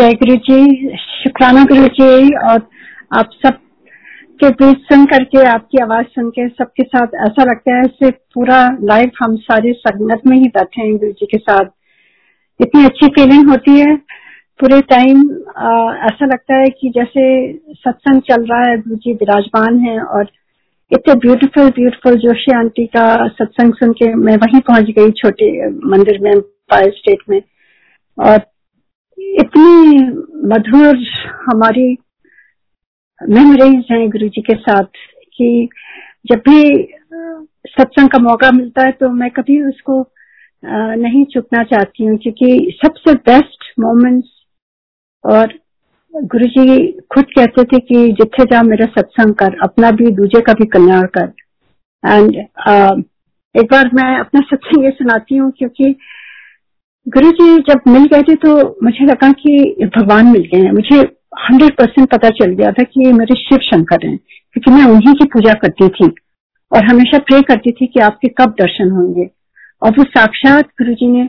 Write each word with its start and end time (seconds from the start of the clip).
जय 0.00 0.12
गुरु 0.20 0.34
जी 0.44 0.96
शुक्राना 0.98 1.62
गुरु 1.70 1.86
जी 1.96 2.34
और 2.48 2.60
आप 3.14 3.30
सब 3.36 3.56
के 4.40 4.48
बीच 4.50 4.78
सुन 4.82 5.04
करके, 5.06 5.42
आपकी 5.46 5.78
आवाज़ 5.82 6.06
सुन 6.14 6.28
के 6.30 6.46
सबके 6.48 6.82
साथ 6.84 7.16
ऐसा 7.24 7.44
लगता 7.44 7.74
है 7.76 7.82
जैसे 7.82 8.10
पूरा 8.34 8.60
लाइफ 8.90 9.18
हम 9.22 9.34
सारे 9.48 9.72
संगत 9.80 10.22
में 10.26 10.36
ही 10.36 10.46
बैठे 10.54 10.80
हैं 10.82 10.96
गुरु 10.96 11.10
जी 11.10 11.26
के 11.26 11.38
साथ। 11.38 11.64
इतनी 12.60 12.84
अच्छी 12.84 13.08
फीलिंग 13.08 13.50
होती 13.50 13.78
है। 13.80 13.94
पूरे 14.60 14.80
टाइम 14.92 15.20
ऐसा 16.08 16.26
लगता 16.26 16.60
है 16.60 16.66
कि 16.80 16.92
जैसे 16.96 17.24
सत्संग 17.74 18.20
चल 18.30 18.46
रहा 18.50 18.60
है 18.70 18.76
गुरु 18.78 18.96
जी 18.96 19.12
विराजमान 19.14 19.78
है 19.78 19.98
और 20.00 20.30
इतने 20.90 21.14
ब्यूटीफुल 21.26 21.68
ब्यूटीफुल 21.80 22.16
जोशी 22.20 22.52
आंटी 22.58 22.86
का 22.96 23.04
सत्संग 23.40 23.74
सुन 23.74 23.92
के 24.00 24.14
मैं 24.14 24.36
वहीं 24.46 24.60
पहुँच 24.70 24.90
गई 24.98 25.10
छोटे 25.20 25.50
मंदिर 25.68 26.20
में 26.22 26.32
पायल 26.40 26.90
स्टेट 26.96 27.28
में। 27.30 27.40
और 28.18 28.38
इतनी 29.38 29.98
मधुर 30.48 30.96
हमारी 31.34 31.98
मेमोरीज 33.28 33.84
हैं 33.92 34.10
गुरु 34.10 34.28
जी 34.28 34.40
के 34.40 34.54
साथ 34.54 34.84
कि 35.36 35.68
जब 36.26 36.38
भी 36.48 36.62
सत्संग 37.68 38.08
का 38.08 38.18
मौका 38.18 38.50
मिलता 38.50 38.86
है 38.86 38.92
तो 38.92 39.08
मैं 39.10 39.30
कभी 39.30 39.62
उसको 39.62 40.12
नहीं 40.96 41.24
चुकना 41.24 41.62
चाहती 41.62 42.04
हूँ 42.04 42.18
क्योंकि 42.18 42.78
सबसे 42.84 43.14
बेस्ट 43.14 43.64
मोमेंट्स 43.80 44.28
और 45.24 45.54
गुरु 46.14 46.46
जी 46.46 46.92
खुद 46.92 47.24
कहते 47.24 47.64
थे 47.64 47.78
कि 47.78 48.08
जिथे 48.12 48.44
जा 48.44 48.62
मेरा 48.62 48.86
सत्संग 48.86 49.34
कर 49.34 49.56
अपना 49.62 49.90
भी 49.90 50.10
दूजे 50.10 50.40
का 50.40 50.52
भी 50.52 50.66
कल्याण 50.66 51.06
कर। 51.18 51.32
एंड 52.06 52.30
uh, 52.68 53.02
एक 53.54 53.64
बार 53.64 53.90
मैं 53.94 54.18
अपना 54.18 54.40
सत्संग 54.40 54.84
ये 54.84 54.90
सुनाती 54.90 55.36
हूँ 55.36 55.52
क्योंकि 55.58 55.94
गुरु 57.06 57.30
जी 57.30 57.56
जब 57.68 57.80
मिल 57.88 58.04
गए 58.06 58.22
थे 58.22 58.34
तो 58.34 58.50
मुझे 58.82 59.04
लगा 59.04 59.30
कि 59.32 59.86
भगवान 59.96 60.26
मिल 60.26 60.42
गए 60.52 60.58
हैं। 60.60 60.72
मुझे 60.72 60.96
हंड्रेड 61.40 61.72
परसेंट 61.76 62.08
पता 62.08 62.30
चल 62.30 62.52
गया 62.52 62.70
था 62.72 62.82
कि 62.82 63.04
ये 63.06 63.12
मेरे 63.12 63.34
शिव 63.34 63.58
शंकर 63.58 64.06
हैं 64.06 64.16
क्योंकि 64.16 64.70
मैं 64.70 64.84
उन्हीं 64.84 65.14
की 65.14 65.24
पूजा 65.24 65.52
करती 65.54 65.88
थी 65.88 66.08
और 66.72 66.84
हमेशा 66.84 67.18
प्रे 67.18 67.40
करती 67.42 67.70
थी 67.70 67.86
कि 67.86 68.00
आपके 68.00 68.28
कब 68.38 68.54
दर्शन 68.60 68.90
होंगे। 68.90 69.28
और 69.82 69.90
वो 69.90 70.04
साक्षात 70.04 70.68
गुरु 70.80 70.94
जी 70.94 71.06
ने 71.06 71.28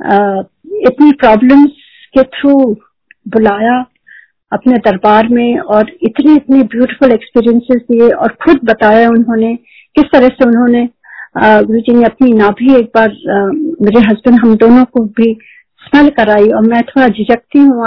आ, 0.00 0.42
इतनी 0.82 1.12
प्रॉब्लम्स 1.12 1.70
के 2.14 2.22
थ्रू 2.36 2.54
बुलाया 3.28 3.84
अपने 4.52 4.78
दरबार 4.78 5.28
में 5.28 5.58
और 5.58 5.90
इतने 6.02 6.34
इतने 6.34 6.62
ब्यूटीफुल 6.62 7.12
एक्सपीरियंसेस 7.12 7.82
दिए 7.82 8.08
और 8.08 8.36
खुद 8.44 8.60
बताया 8.64 9.08
उन्होंने 9.08 9.54
किस 9.96 10.04
तरह 10.04 10.28
से 10.28 10.44
उन्होंने 10.44 10.88
गुरु 11.36 11.80
जी 11.80 11.92
ने 11.92 12.04
अपनी 12.04 12.32
नाभि 12.32 12.74
एक 12.74 12.90
बार 12.96 13.08
मेरे 13.82 14.00
हस्बैंड 14.00 14.38
हम 14.40 14.56
दोनों 14.56 14.84
को 14.84 15.04
भी 15.18 15.36
स्मेल 15.82 16.08
कराई 16.10 16.48
और 16.48 16.62
मैं 16.62 16.82
थोड़ा 16.82 17.08
झिझकती 17.08 17.58
हूँ 17.58 17.86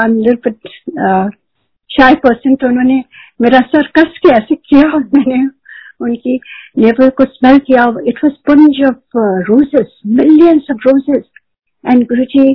शायद 1.89 2.17
पर्सन 2.17 2.55
तो 2.55 2.67
उन्होंने 2.67 3.03
मेरा 3.41 3.59
सर 3.59 3.87
कस 3.87 4.17
के 4.17 4.29
ऐसे 4.29 4.55
किया 4.55 4.91
और 4.91 5.03
मैंने 5.15 5.47
उनकी 6.01 6.39
नेवल 6.77 7.09
को 7.09 7.25
स्मेल 7.25 7.57
किया 7.57 7.83
it 8.07 8.19
was 8.23 8.33
bunch 8.47 8.81
of 8.87 9.17
roses 9.49 9.99
millions 10.07 10.67
of 10.71 10.87
roses 10.87 11.23
and 11.91 12.03
Guru 12.03 12.23
ji 12.23 12.51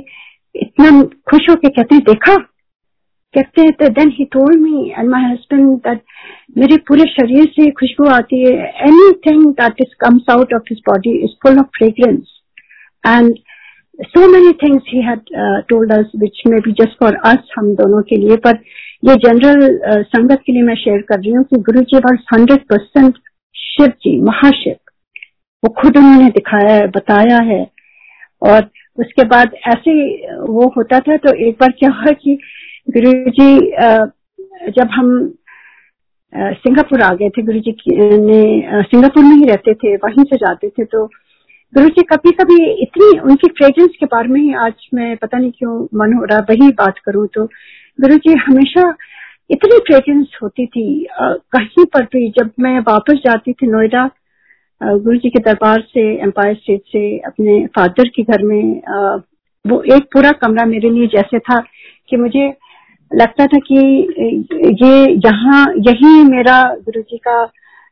इतना 0.55 1.01
खुश 1.01 1.49
होके 1.49 1.69
कहते 1.69 1.95
हैं, 1.95 2.03
देखा 2.03 2.35
कहते 3.33 3.61
हैं 3.61 3.71
तो 3.79 3.87
then 3.95 4.11
he 4.13 4.25
told 4.33 4.61
me 4.61 4.89
and 4.97 5.09
my 5.09 5.23
husband 5.31 5.75
that 5.87 6.01
मेरे 6.57 6.77
पूरे 6.87 7.03
शरीर 7.09 7.45
से 7.55 7.69
खुशबू 7.79 8.07
आती 8.15 8.39
है। 8.41 8.55
Anything 8.87 9.45
that 9.61 9.81
is 9.81 9.93
comes 10.05 10.29
out 10.31 10.53
of 10.53 10.63
his 10.71 10.81
body 10.89 11.17
is 11.25 11.35
full 11.43 11.59
of 11.59 11.77
fragrance 11.77 12.41
and 13.03 13.37
many 14.31 14.51
things 14.59 14.89
he 14.89 14.99
had 15.05 15.31
uh, 15.37 15.57
told 15.69 15.93
us 15.93 16.11
which 16.19 16.37
may 16.51 16.59
be 16.65 16.73
just 16.75 16.93
for 16.99 17.09
us 17.29 17.49
हम 17.55 17.73
दोनों 17.75 18.01
के 18.09 18.17
लिए। 18.17 18.35
पर 18.45 18.59
ये 19.05 19.15
जनरल 19.23 19.65
uh, 19.89 20.03
संगत 20.05 20.43
के 20.45 20.53
लिए 20.53 20.61
मैं 20.63 20.75
शेयर 20.75 21.01
कर 21.09 21.19
रही 21.19 21.31
हूँ 21.31 21.43
कि 21.43 21.57
गुरु 21.69 21.81
जी 21.89 21.99
बस 22.05 22.23
हंड्रेड 22.33 22.61
परसेंट 22.69 23.17
शिव 23.55 23.87
जी 24.03 24.15
महाशिव 24.21 24.75
वो 25.63 25.73
खुद 25.81 25.97
उन्होंने 25.97 26.29
दिखाया 26.37 26.73
है 26.73 26.87
बताया 26.97 27.41
है। 27.51 27.61
और 28.41 28.69
उसके 28.97 29.23
बाद 29.33 29.55
ऐसे 29.67 29.93
वो 30.45 30.67
होता 30.77 30.99
था 30.99 31.17
तो 31.25 31.33
एक 31.47 31.57
बार 31.59 31.71
क्या 31.79 31.89
हुआ 31.97 32.13
कि 32.23 32.37
गुरु 32.89 33.11
जी 33.29 33.49
जब 34.77 34.89
हम 34.91 35.09
सिंगापुर 36.33 37.01
आ 37.01 37.13
गए 37.13 37.29
थे 37.29 37.41
गुरु 37.41 37.59
जी 37.59 37.73
ने 38.19 38.83
सिंगापुर 38.83 39.23
में 39.23 39.35
ही 39.35 39.45
रहते 39.45 39.73
थे, 39.73 39.95
वहीं 39.95 40.23
से 40.23 40.35
जाते 40.35 40.69
थे 40.69 40.83
तो 40.85 41.05
गुरु 41.73 41.89
जी 41.89 42.01
कभी 42.03 42.31
कभी 42.31 42.57
इतनी 42.81 43.09
उनकी 43.19 43.47
फ्रेग्रेंस 43.47 43.97
के 43.99 44.05
बारे 44.05 44.27
में 44.27 44.39
ही 44.41 44.53
आज 44.65 44.87
मैं 44.93 45.15
पता 45.17 45.37
नहीं 45.37 45.51
क्यों 45.57 45.75
मन 45.95 46.13
हो 46.13 46.23
रहा, 46.23 46.39
वही 46.49 46.69
बात 46.79 46.99
करूँ 47.05 47.27
तो 47.27 47.45
गुरु 47.99 48.15
जी 48.17 48.33
हमेशा 48.47 48.93
इतनी 49.49 49.77
फ्रेग्रेंस 49.87 50.37
होती 50.43 50.65
थी 50.65 50.85
कहीं 51.55 51.85
पर 51.85 52.03
भी 52.13 52.29
जब 52.29 52.51
मैं 52.59 52.79
वापस 52.79 53.21
जाती 53.25 53.53
थी 53.53 53.67
नोएडा 53.67 54.09
गुरु 54.81 55.17
जी 55.17 55.29
के 55.29 55.39
दरबार 55.39 55.81
से 55.93 56.01
एम्पायर 56.23 56.55
स्टेट 56.55 56.81
से, 56.81 57.17
अपने 57.19 57.65
फादर 57.75 58.09
के 58.15 58.23
घर 58.23 58.43
में 58.43 58.81
वो 59.65 59.81
एक 59.95 60.03
पूरा 60.13 60.31
कमरा 60.41 60.65
मेरे 60.65 60.89
लिए 60.89 61.07
जैसे 61.07 61.39
था 61.39 61.59
कि 62.09 62.17
मुझे 62.17 62.47
लगता 63.11 63.45
था 63.45 63.57
कि, 63.57 63.75
ये 64.81 65.11
यहाँ 65.25 65.65
यही 65.87 66.23
मेरा 66.25 66.61
गुरु 66.85 67.01
जी 67.01 67.17
का, 67.17 67.41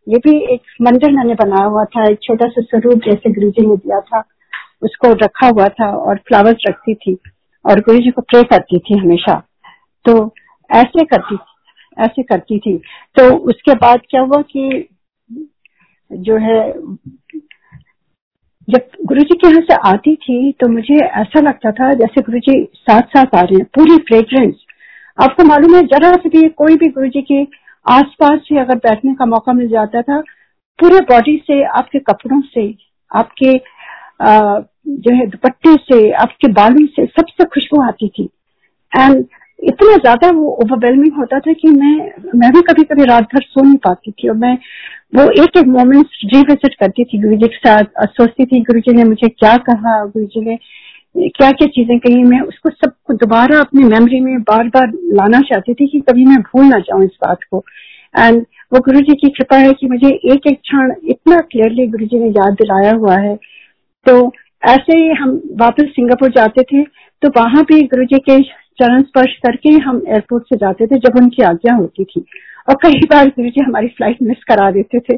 ये 0.08 0.18
भी 0.18 0.38
एक 0.54 0.62
मंदिर 0.82 1.12
मैंने 1.12 1.34
बनाया 1.34 1.66
हुआ 1.66 1.84
था, 1.86 2.08
एक 2.10 2.20
छोटा 2.24 2.48
सा 2.48 2.62
स्वरूप 2.62 3.02
जैसे 3.06 3.32
गुरु 3.32 3.50
जी 3.50 3.66
ने 3.68 3.76
दिया 3.76 4.00
था, 4.02 4.24
उसको 4.82 5.12
रखा 5.24 5.48
हुआ 5.48 5.68
था 5.80 5.90
और 5.98 6.18
फ्लावर्स 6.28 6.64
रखती 6.68 6.94
थी 6.96 7.18
और 7.66 7.80
गुरु 7.80 7.98
जी 7.98 8.12
को 8.12 8.22
प्रे 8.22 8.44
करती 8.44 8.80
थी 8.80 8.98
हमेशा। 8.98 9.42
तो 10.06 10.14
ऐसे 10.70 11.04
करती 11.06 11.36
थी, 11.36 11.40
ऐसे 11.98 12.24
करती 12.24 12.58
थी। 12.60 12.78
तो 13.16 13.36
उसके 13.50 13.74
बाद 13.76 14.02
क्या 14.10 14.22
हुआ 14.22 14.42
कि 14.52 14.88
जो 16.12 16.38
है, 16.38 16.62
जब 18.68 18.88
गुरु 19.06 19.22
जी 19.22 19.36
के 19.36 19.48
यहाँ 19.48 19.62
से 19.62 19.76
आती 19.90 20.16
थी 20.16 20.52
तो 20.52 20.68
मुझे 20.68 20.96
ऐसा 20.96 21.40
लगता 21.40 21.72
था 21.72 21.94
जैसे 21.94 22.22
गुरु 22.22 22.40
जी 22.40 22.64
साथ 22.76 23.02
साथ 23.08 23.36
आ 23.36 23.42
रहे 23.42 23.56
हैं, 23.56 23.66
पूरी 23.76 23.98
फ्रेग्रेंस 23.98 24.56
आपको 25.18 25.44
मालूम 25.44 25.76
है, 25.76 25.82
जरा 25.84 26.12
से 26.14 26.30
भी 26.30 26.48
कोई 26.58 26.76
भी 26.76 26.88
गुरु 26.88 27.08
जी 27.08 27.22
की 27.22 27.48
आसपास 27.86 28.40
से 28.40 28.60
अगर 28.60 28.76
बैठने 28.76 29.14
का 29.16 29.26
मौका 29.26 29.54
मिल 29.54 29.68
जाता 29.68 30.02
था, 30.02 30.20
पूरे 30.80 31.00
बॉडी 31.12 31.36
से, 31.48 31.64
आपके 31.64 32.00
कपड़ों 32.00 32.42
से, 32.42 32.74
आपके 33.12 33.54
जो 34.22 35.14
है, 35.16 35.26
दुपट्टे 35.28 35.74
से, 35.74 36.12
आपके 36.12 36.48
बालों 36.52 36.86
से 36.86 37.06
सबसे 37.06 37.44
खुशबू 37.44 37.82
आती 37.82 38.08
थी। 38.08 38.30
एंड 38.94 39.26
इतना 39.60 39.96
ज़्यादा 39.96 40.30
वो 40.32 40.50
ओवरवेलमिंग 40.64 41.14
होता 41.14 41.40
था 41.40 41.54
कि 41.54 41.70
मैं 41.70 41.96
मैं 42.36 42.52
भी 42.52 42.62
कभी 42.62 42.84
कभी 42.84 43.06
रात 43.06 43.24
भर 43.24 43.42
सो 43.42 43.64
नहीं 43.64 43.78
पाती 43.78 44.12
थी 44.12 44.30
और 44.30 44.36
मैं 44.36 44.58
वो 45.16 45.24
एक 45.44 45.58
एक 45.58 45.68
मोमेंट 45.68 46.08
रिविजिट 46.34 46.76
करती 46.76 47.04
थी 47.04 47.22
गुरु 47.22 47.36
जी 47.36 47.48
के 47.48 47.58
साथ 47.58 48.06
सोचती 48.08 48.46
थी 48.46 48.60
गुरु 48.62 48.80
जी 48.80 48.94
ने 48.94 49.04
मुझे 49.04 49.28
क्या 49.30 49.56
कहा 49.70 50.04
गुरु 50.06 50.26
जी 50.26 50.42
ने 50.42 50.58
क्या 51.18 51.52
क्या 51.52 51.68
चीज़ें 51.68 51.98
कही 52.00 52.24
मैं 52.24 52.40
उसको 52.42 52.70
सबको 52.70 53.14
दोबारा 53.16 53.60
अपनी 53.60 53.84
मेमोरी 53.84 54.20
में 54.20 54.42
बार 54.42 54.68
बार 54.68 54.92
लाना 55.14 55.40
चाहती 55.42 55.74
थी 55.74 55.88
कि 55.88 56.00
कभी 56.10 56.26
मैं 56.26 56.38
भूल 56.44 56.66
ना 56.66 56.80
जाऊँ 56.80 57.04
इस 57.04 57.18
बात 57.24 57.44
को। 57.52 57.64
एंड 58.14 58.42
वो 58.74 58.80
गुरु 58.80 59.00
जी 59.00 59.14
की 59.16 59.30
कृपा 59.30 59.58
है 59.58 59.72
कि 59.74 59.88
मुझे 59.88 60.08
एक 60.08 60.48
एक 60.48 60.60
क्षण 60.60 60.94
इतना 61.06 61.38
क्लियरली 61.42 61.88
गुरु 61.88 62.06
जी 62.06 62.20
ने 62.20 62.30
याद 62.30 62.54
दिलाया 62.54 62.92
हुआ 62.96 63.18
है। 63.20 63.36
तो 64.06 64.32
ऐसे 64.64 64.98
ही 64.98 65.08
हम 65.14 65.32
वापस 65.62 65.90
सिंगापुर 65.90 66.30
जाते 66.32 66.64
थे 66.64 66.84
तो 67.22 67.30
वहाँ 67.38 67.64
भी 67.64 67.82
गुरु 67.86 68.06
जी 68.06 68.20
के 68.20 68.42
चरण 68.42 69.02
स्पर्श 69.02 69.36
करके 69.38 69.70
हम 69.80 70.02
एयरपोर्ट 70.08 70.44
से 70.44 70.58
जाते 70.58 70.88
थे 70.88 70.98
जब 71.00 71.18
उनकी 71.22 71.44
आज्ञा 71.44 71.76
होती 71.76 72.04
थी। 72.04 72.26
और 72.68 72.76
कई 72.76 73.06
बार 73.10 73.28
गुरु 73.28 73.50
जी 73.50 73.64
हमारी 73.64 73.88
फ़्लाइट 73.88 74.18
मिस 74.22 74.44
करा 74.44 74.70
देते 74.72 75.00
थे। 75.00 75.16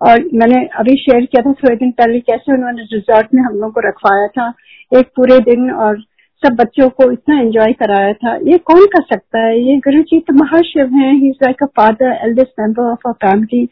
और 0.00 0.24
मैंने 0.34 0.64
अभी 0.78 0.94
शेयर 0.96 1.24
किया 1.24 1.42
था 1.42 1.52
थोड़े 1.54 1.74
दिन 1.76 1.90
पहले 1.92 2.20
कैसे 2.22 2.52
उन्होंने 2.52 2.82
रिजॉर्ट 2.92 3.34
में 3.34 3.42
हम 3.42 3.58
लोग 3.60 3.72
को 3.74 3.88
रखवाया 3.88 4.26
था, 4.28 4.52
एक 4.92 5.06
पूरे 5.16 5.38
दिन 5.44 5.70
और 5.72 6.00
सब 6.42 6.56
बच्चों 6.56 6.88
को 6.90 7.10
इतना 7.12 7.38
एंजॉय 7.40 7.72
कराया 7.74 8.12
था। 8.14 8.34
ये 8.44 8.58
कौन 8.60 8.84
कर 8.86 9.02
सकता 9.04 9.38
है? 9.38 9.58
ये 9.60 9.76
गुरु 9.78 10.02
जी 10.02 10.18
तो 10.20 10.34
महाशिव 10.34 10.94
है 10.94 11.12
he 11.12 11.28
is 11.28 11.44
like 11.44 11.62
a 11.62 11.66
father 11.76 12.18
eldest 12.24 12.60
member 12.60 12.90
of 12.90 13.08
a 13.08 13.12
family 13.24 13.62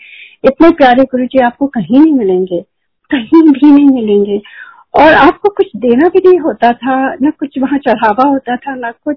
इतने 0.44 0.70
प्यारे 0.78 1.04
गुरु 1.04 1.26
जी 1.26 1.42
आपको 1.44 1.66
कहीं 1.68 2.00
नहीं 2.00 2.12
मिलेंगे, 2.14 2.60
कहीं 3.10 3.42
भी 3.42 3.70
नहीं 3.70 3.88
मिलेंगे। 3.90 4.40
और 4.96 5.14
आपको 5.14 5.48
कुछ 5.48 5.66
देना 5.76 6.08
भी 6.08 6.28
नहीं 6.28 6.38
होता 6.38 6.72
था, 6.72 7.14
न 7.14 7.30
कुछ 7.30 7.58
वहाँ 7.58 7.78
चढ़ावा 7.78 8.28
होता 8.28 8.56
था, 8.56 8.74
न 8.74 8.92
कुछ। 9.04 9.16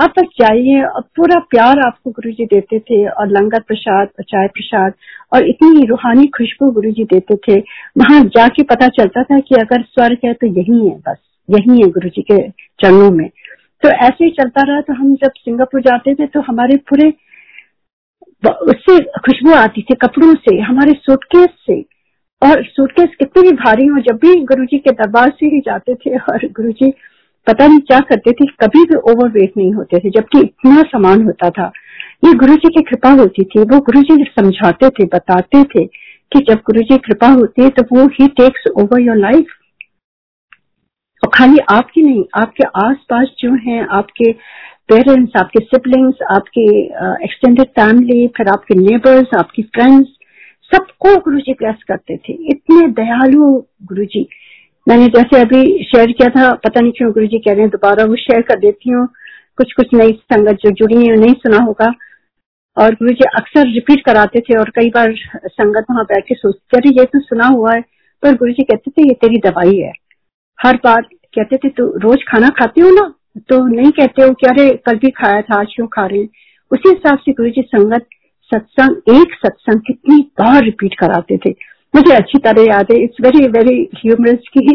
आप 0.00 0.14
बस 0.18 0.26
जाइए, 0.40 0.82
और 0.82 1.02
पूरा 1.16 1.38
प्यार 1.40 1.78
आपको 1.86 2.10
गुरु 2.10 2.30
जी 2.30 2.44
देते 2.44 2.78
थे, 2.78 3.08
और 3.08 3.28
लंगर 3.28 3.60
प्रसाद, 3.60 4.08
और 4.08 4.24
चाय 4.24 4.46
प्रसाद, 4.46 4.92
और 5.32 5.48
इतनी 5.48 5.86
रूहानी 5.86 6.26
खुशबू 6.26 6.70
गुरु 6.70 6.90
जी 6.90 7.04
देते 7.04 7.36
थे। 7.36 7.60
वहाँ 7.98 8.20
जाके 8.24 8.62
पता 8.62 8.88
चलता 8.88 9.22
था 9.22 9.40
कि 9.40 9.54
अगर 9.54 9.82
स्वर्ग 9.82 10.18
है 10.24 10.32
तो 10.32 10.46
यही 10.46 10.88
है, 10.88 10.94
बस, 10.98 11.16
यही 11.50 11.82
है 11.82 11.88
गुरु 11.88 12.08
जी 12.08 12.22
के 12.22 12.48
चरणों 12.50 13.10
में। 13.10 13.28
तो 13.82 13.88
ऐसे 13.88 14.24
ही 14.24 14.30
चलता 14.30 14.62
रहा। 14.62 14.80
तो 14.80 14.92
हम 14.92 15.14
जब 15.14 15.30
सिंगापुर 15.36 15.80
जाते 15.80 16.14
थे 16.14 16.26
तो 16.26 16.40
हमारे 16.40 16.76
पूरे 16.76 17.12
उससे 18.48 18.98
खुशबू 18.98 19.52
आती 19.52 19.82
थी 19.82 19.94
कपड़ों 19.94 20.34
से, 20.34 20.60
हमारे 20.60 20.92
सूटकेस 20.92 21.48
से। 21.66 21.97
और 22.42 22.62
सूटकेस 22.64 23.14
कितने 23.18 23.42
भी 23.42 23.52
भारी 23.54 23.86
हो, 23.86 24.00
जब 24.00 24.16
भी 24.16 24.34
गुरु 24.44 24.64
जी 24.64 24.78
के 24.78 24.90
दरबार 24.92 25.30
से 25.30 25.46
ही 25.46 25.60
जाते 25.60 25.94
थे 25.96 26.16
और 26.18 26.46
गुरु 26.56 26.72
जी 26.72 26.92
पता 27.46 27.66
नहीं 27.66 27.78
क्या 27.80 27.98
करते 28.00 28.32
थे, 28.32 28.46
कभी 28.62 28.84
भी 28.84 28.96
ओवर 29.12 29.28
वेट 29.30 29.56
नहीं 29.56 29.72
होते 29.72 29.98
थे, 29.98 30.10
जबकि 30.10 30.40
इतना 30.40 30.82
सामान 30.84 31.22
होता 31.24 31.50
था। 31.50 31.70
ये 32.24 32.32
गुरु 32.34 32.54
जी 32.54 32.68
की 32.68 32.82
कृपा 32.82 33.10
होती 33.20 33.44
थी, 33.44 33.60
वो 33.62 33.78
गुरु 33.80 34.02
जी 34.02 34.24
समझाते 34.30 34.88
थे, 34.90 35.04
बताते 35.06 35.62
थे 35.64 35.84
कि 36.32 36.44
जब 36.48 36.60
गुरु 36.66 36.82
जी 36.82 36.98
कृपा 36.98 37.28
होती 37.30 37.62
है 37.62 37.68
तो 37.70 37.82
वो 37.92 38.06
he 38.12 38.26
takes 38.38 38.66
over 38.74 39.00
your 39.00 39.16
life 39.16 39.54
और 41.22 41.30
खाली 41.34 41.58
आपकी 41.70 42.02
नहीं, 42.02 42.24
आपके 42.40 42.64
आसपास 42.80 43.34
जो 43.40 43.52
हैं, 43.62 43.86
आपके 43.88 44.32
पेरेंट्स 44.88 45.32
आपके 45.36 45.64
सिबलिंग्स 45.64 46.22
आपके 46.32 46.68
एक्सटेंडेड 47.24 47.66
फैमिली 47.78 48.26
फिर 48.36 48.48
आपके 48.48 48.74
नेबर्स 48.76 49.34
आपकी 49.38 49.62
फ्रेंड्स 49.64 50.08
सबको 50.74 51.16
गुरु 51.16 51.38
जी 51.38 51.52
ब्लेस 51.52 51.76
करते 51.88 52.16
थे। 52.16 52.32
इतने 52.32 52.88
दयालु 52.88 53.64
गुरु 53.82 54.04
जी 54.04 54.28
मैंने 54.88 55.06
जैसे 55.06 55.40
अभी 55.40 55.84
शेयर 55.84 56.12
किया 56.12 56.28
था, 56.28 56.54
पता 56.54 56.80
नहीं 56.80 56.92
क्यों 56.92 57.12
गुरु 57.12 57.26
जी 57.26 57.38
कह 57.38 57.52
रहे 57.52 57.60
हैं, 57.60 57.70
दोबारा 57.70 58.04
वो 58.04 58.16
शेयर 58.16 58.42
कर 58.42 58.58
देती 58.58 58.90
हूँ। 58.90 59.08
कुछ 59.56 59.72
कुछ 59.72 59.86
नई 59.94 60.12
संगत 60.12 60.52
जो 60.52 60.70
जुड़ी 60.70 61.06
है 61.06 61.16
नहीं 61.16 61.34
सुना 61.34 61.56
होगा। 61.56 61.92
और 62.78 62.94
गुरु 62.94 63.10
जी 63.10 63.24
अक्सर 63.36 63.66
रिपीट 63.66 64.04
कराते 64.04 64.40
थे 64.40 64.58
और 64.58 64.70
कई 64.70 64.88
बार 64.88 65.14
संगत 65.36 65.84
वहाँ 65.90 66.04
बैठ 66.04 66.24
के 66.28 66.34
सोचते 66.34 66.76
अरे, 66.76 66.90
ये 66.90 67.04
तो 67.04 67.20
सुना 67.20 67.46
हुआ 67.46 67.74
है। 67.74 67.80
पर 68.22 68.34
गुरु 68.34 68.52
जी 68.52 68.62
कहते 68.62 68.90
थे, 68.90 69.02
ये 69.02 69.14
तेरी 69.14 69.50
दवाई 69.50 69.78
है। 69.78 69.92
हर 70.66 70.76
बार 70.76 71.02
कहते 71.02 71.56
थे 71.56 71.68
तो 71.68 71.98
रोज 71.98 72.18
खाना 72.28 72.48
खाते 72.48 72.80
हो 72.80 72.90
ना? 72.90 73.14
तो 73.38 73.66
नहीं 73.66 73.90
कहते 73.90 74.22
हो 74.22 74.34
कि, 74.34 74.46
अरे, 74.46 74.70
कल 74.70 74.96
भी 74.96 75.10
खाया 75.10 75.42
था, 75.42 75.60
आज 75.60 75.66
क्यों 75.76 75.86
खा 75.86 76.06
रहे 76.06 76.20
हैं? 76.20 76.28
उसी 76.72 76.88
हिसाब 76.88 77.18
से 77.18 77.32
गुरु 77.32 77.50
जी 77.50 77.62
संगत 77.62 78.06
सत्संग 78.52 79.16
एक 79.16 79.34
सत्संग 79.34 79.80
कितनी 79.80 80.20
बार 80.40 80.62
रिपीट 80.64 80.94
कराते 81.00 81.36
थे। 81.36 81.50
मुझे 81.94 82.14
अच्छी 82.14 82.38
तरह 82.38 82.62
याद 82.62 82.86
है 82.92 83.02
इट्स 83.02 83.16
वेरी 83.22 83.46
वेरी 83.48 83.76
ह्यूमरस 83.96 84.48
की 84.56 84.72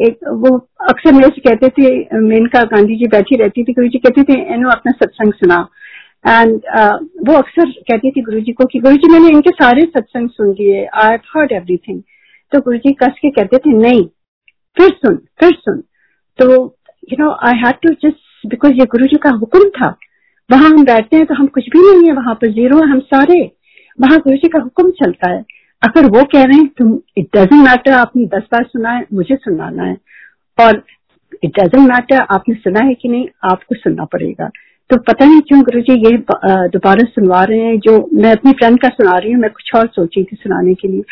एक 0.00 0.18
वो 0.34 0.56
अक्सर 0.88 1.12
मेरे 1.12 1.28
से 1.28 1.40
कहते 1.40 1.68
थे 1.68 2.18
मेनका 2.20 2.62
गांधी 2.64 2.96
जी 2.96 3.06
बैठी 3.06 3.36
रहती 3.36 3.64
थी 3.64 3.72
गुरु 3.72 3.88
जी 3.88 3.98
कहते 3.98 4.22
थे 4.22 4.40
एनो 4.54 4.68
अपना 4.70 4.92
सत्संग 4.92 5.32
सुना 5.32 5.56
एंड 6.28 6.54
uh, 6.78 6.96
वो 7.28 7.36
अक्सर 7.36 7.70
कहती 7.70 8.10
थी 8.10 8.22
गुरु 8.22 8.40
जी 8.40 8.52
को 8.52 8.64
कि 8.64 8.80
गुरु 8.80 8.96
जी 8.96 9.12
मैंने 9.12 9.28
इनके 9.28 9.50
सारे 9.50 9.86
सत्संग 9.86 10.28
सुन 10.28 10.54
लिए 10.60 10.84
आई 10.94 11.16
हर्ड 11.36 11.52
एवरीथिंग 11.52 12.02
तो 12.52 12.60
गुरु 12.60 12.78
जी 12.78 12.92
कस 12.92 13.18
के 13.22 13.30
कहते 13.30 13.58
थे 13.58 13.76
नहीं 13.78 14.04
फिर 14.76 14.90
सुन 14.90 15.16
फिर 15.40 15.54
सुन। 15.54 15.80
तो 16.38 16.76
you 17.12 17.16
know 17.20 17.30
I 17.46 17.58
had 17.58 17.74
to 17.82 17.94
just 18.04 18.46
because 18.46 18.72
ये 18.72 18.86
गुरु 18.86 19.06
जी 19.06 19.16
का 19.16 19.30
हुक्म 19.30 19.68
था 19.70 19.90
वहाँ 20.50 20.70
हम 20.70 20.84
बैठते 20.84 21.16
हैं 21.16 21.26
तो 21.26 21.34
हम 21.34 21.46
कुछ 21.48 21.68
भी 21.70 21.80
नहीं 21.80 22.08
है, 22.08 22.14
वहाँ 22.14 22.34
पर 22.34 22.52
ज़ीरो 22.52 22.78
है, 22.78 22.90
हम 22.90 23.00
सारे, 23.00 23.40
वहाँ 23.98 24.18
गुरु 24.18 24.36
जी 24.36 24.48
का 24.48 24.58
हुक्म 24.60 24.90
चलता 24.98 25.30
है। 25.30 25.44
अगर 25.82 26.06
वो 26.08 26.22
कह 26.32 26.44
रहे 26.44 26.56
हैं, 26.56 26.66
तुम 26.68 26.98
इट 27.18 27.28
डजेंट 27.36 27.62
मैटर 27.62 27.92
आपने 27.92 28.24
दस 28.34 28.42
बार 28.52 28.64
सुना 28.64 28.90
है, 28.90 29.06
मुझे 29.12 29.36
सुनाना 29.36 29.84
है। 29.84 29.96
और 30.58 30.82
इट 31.44 31.58
डजेंट 31.58 31.88
मैटर 31.88 32.26
आपने 32.30 32.54
सुना 32.56 32.84
है 32.86 32.94
कि 32.94 33.08
नहीं, 33.08 33.26
आपको 33.52 33.74
सुनना 33.74 34.04
पड़ेगा। 34.12 34.48
तो 34.90 34.96
पता 35.02 35.24
नहीं 35.24 35.40
क्यों 35.40 35.60
गुरु 35.62 35.80
जी 35.80 35.94
ये 36.00 36.16
दोबारा 36.68 37.04
सुनवा 37.04 37.42
रहे 37.44 37.60
हैं, 37.60 37.78
जो 37.78 38.08
मैं 38.14 38.32
अपनी 38.32 38.52
फ्रेंड 38.52 38.78
का 38.80 38.88
सुना 38.90 39.16
रही 39.18 39.32
हूँ, 39.32 39.40
मैं 39.40 39.50
कुछ 39.50 39.74
और 39.76 39.86
सोची 39.94 40.22
थी 40.24 40.36
सुनाने 40.36 40.74
के 40.74 40.88
लिए। 40.88 41.02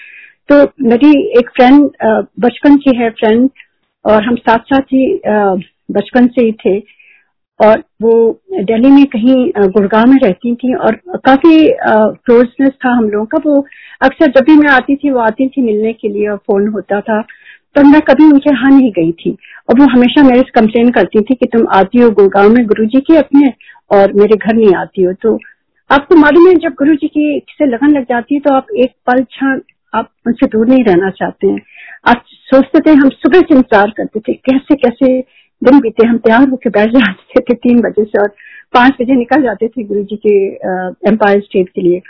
तो 0.49 0.63
मेरी 0.89 1.11
एक 1.39 1.51
फ्रेंड 1.57 1.83
बचपन 2.41 2.77
की 2.77 2.97
है 2.97 3.11
फ्रेंड 3.13 3.49
और 4.05 4.23
हम 4.25 4.37
साथ 4.39 4.59
साथ 4.73 4.93
ही 4.93 5.05
बचपन 5.93 6.27
से 6.29 6.45
ही 6.45 6.53
थे। 6.65 6.79
और 7.61 7.83
वो 8.03 8.13
दिल्ली 8.63 8.91
में 8.91 9.05
कहीं 9.09 9.69
गुड़गांव 9.69 10.07
में 10.07 10.19
रहती 10.19 10.55
थी 10.55 10.75
और 10.77 10.95
काफ़ी 11.19 11.67
क्लोजनेस 11.69 12.73
था 12.85 12.91
हम 12.91 13.09
लोगों 13.11 13.25
का। 13.27 13.39
वो 13.45 13.65
अक्सर 14.03 14.31
जब 14.31 14.45
भी 14.45 14.57
मैं 14.57 14.69
आती 14.71 14.97
थी, 14.97 15.11
वो 15.11 15.19
आती 15.21 15.49
थी 15.49 15.63
मिलने 15.63 15.93
के 15.93 16.09
लिए 16.09 16.29
और 16.29 16.37
फ़ोन 16.39 16.69
होता 16.69 17.01
था 17.01 17.21
तो 17.77 17.83
मैं 17.85 18.01
कभी 18.03 18.25
उनके 18.25 18.51
यहाँ 18.51 18.71
नहीं 18.71 18.91
गई 18.93 19.13
थी। 19.15 19.37
और 19.69 19.79
वो 19.81 19.87
हमेशा 19.89 20.23
मेरे 20.23 20.41
से 20.41 20.51
कंप्लेन 20.55 20.91
करती 20.93 21.21
थी 21.21 21.35
कि 21.35 21.47
तुम 21.49 21.67
आती 21.75 21.99
हो 21.99 22.11
गुड़गांव 22.13 22.49
में 22.51 22.65
गुरु 22.67 22.85
जी 22.87 23.01
की 23.01 23.17
अपने 23.17 23.53
और 23.91 24.13
मेरे 24.15 24.37
घर 24.37 24.55
नहीं 24.55 24.75
आती 24.77 25.03
हो। 25.03 25.13
तो 25.15 25.39
आपको 25.91 26.17
मालूम 26.17 26.49
है, 26.49 26.55
जब 26.57 26.73
गुरु 26.79 26.95
जी 26.95 27.09
की 27.09 27.39
से 27.51 27.67
लगन 27.67 27.91
लग 27.91 28.05
जाती 28.05 28.35
है 28.35 28.41
तो 28.41 28.55
आप 28.55 28.67
एक 28.77 28.93
पल 29.07 29.23
क्षण 29.25 29.61
आप 29.95 30.09
उनसे 30.27 30.47
दूर 30.49 30.67
नहीं 30.69 30.85
रहना 30.85 31.11
चाहते 31.13 31.47
हैं। 31.47 31.61
आप 32.07 32.23
सोचते 32.27 32.81
थे, 32.81 32.93
हम 32.93 33.09
सुबह 33.11 33.41
से 33.41 33.55
इंतज़ार 33.55 33.93
करते 33.97 34.21
थे 34.21 34.33
कैसे 34.35 34.75
कैसे 34.77 35.21
दिन 35.63 35.79
बीते, 35.81 36.07
हम 36.07 36.17
तैयार 36.19 36.49
होकर 36.49 36.71
बैठ 36.71 36.91
जाते 36.91 37.41
थे 37.41 37.55
तीन 37.55 37.81
बजे 37.81 38.05
से 38.05 38.21
और 38.21 38.29
पाँच 38.75 38.93
बजे 39.01 39.15
निकल 39.15 39.43
जाते 39.43 39.69
थे 39.69 39.83
गुरु 39.85 40.03
जी 40.03 40.17
के 40.17 40.35
एम्पायर 41.09 41.41
स्टेट 41.41 41.69
के 41.69 41.83
लिए। 41.83 42.01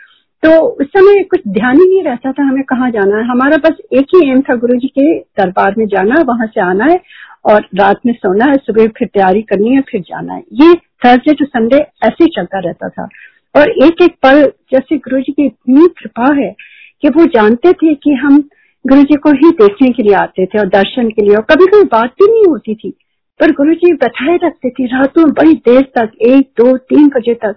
तो 0.43 0.50
उस 0.61 0.87
समय 0.87 1.23
कुछ 1.23 1.41
ध्यान 1.49 1.81
ही 1.81 1.87
नहीं 1.88 2.02
रहता 2.02 2.32
था, 2.32 2.43
हमें 2.43 2.62
कहाँ 2.64 2.91
जाना 2.91 3.17
है। 3.17 3.25
हमारा 3.25 3.56
बस 3.56 3.76
एक 3.93 4.14
ही 4.14 4.31
एम 4.31 4.41
था 4.41 4.55
गुरु 4.56 4.79
जी 4.79 4.88
के 4.88 5.19
दरबार 5.19 5.75
में 5.79 5.87
जाना, 5.87 6.23
वहाँ 6.29 6.47
से 6.47 6.61
आना 6.61 6.85
है 6.85 7.00
और 7.44 7.67
रात 7.75 8.00
में 8.06 8.12
सोना 8.12 8.44
है, 8.44 8.56
सुबह 8.56 8.87
फिर 8.99 9.08
तैयारी 9.08 9.43
करनी 9.43 9.75
है, 9.75 9.81
फिर 9.81 10.00
जाना 10.00 10.35
है। 10.35 10.43
ये 10.52 10.75
थर्सडे 10.75 11.35
टू 11.35 11.44
संडे 11.44 11.76
ऐसे 11.76 12.25
ही 12.25 12.31
चलता 12.37 12.58
रहता 12.58 12.88
था। 12.88 13.08
और 13.55 13.70
एक 13.85 14.02
एक 14.02 14.14
पल 14.23 14.43
जैसे 14.73 14.97
गुरु 14.97 15.20
जी 15.20 15.32
की 15.32 15.47
इतनी 15.47 15.87
कृपा 15.99 16.32
है 16.35 16.55
कि 17.02 17.08
वो 17.08 17.25
जानते 17.25 17.73
थे 17.73 17.94
कि 17.94 18.14
हम 18.14 18.41
गुरु 18.85 19.02
जी 19.02 19.17
को 19.17 19.31
ही 19.31 19.50
देखने 19.61 19.88
के 19.88 20.02
लिए 20.02 20.14
आते 20.14 20.47
थे 20.47 20.58
और 20.58 20.69
दर्शन 20.69 21.08
के 21.08 21.23
लिए। 21.23 21.37
और 21.37 21.43
कभी 21.43 21.67
कभी 21.67 21.85
बात 21.93 22.11
भी 22.11 22.32
नहीं 22.32 22.44
होती 22.49 22.75
थी। 22.75 22.93
पर 23.41 23.51
गुरु 23.51 23.75
जी 23.75 23.93
बैठाए 23.93 24.39
रखते 24.45 24.71
थे, 24.71 24.87
रातों 24.87 25.31
बड़ी 25.31 25.55
देर 25.55 25.83
तक, 25.83 26.11
एक, 26.23 26.51
दो, 26.59 26.77
तीन 26.77 27.09
बजे 27.09 27.35
तक। 27.35 27.57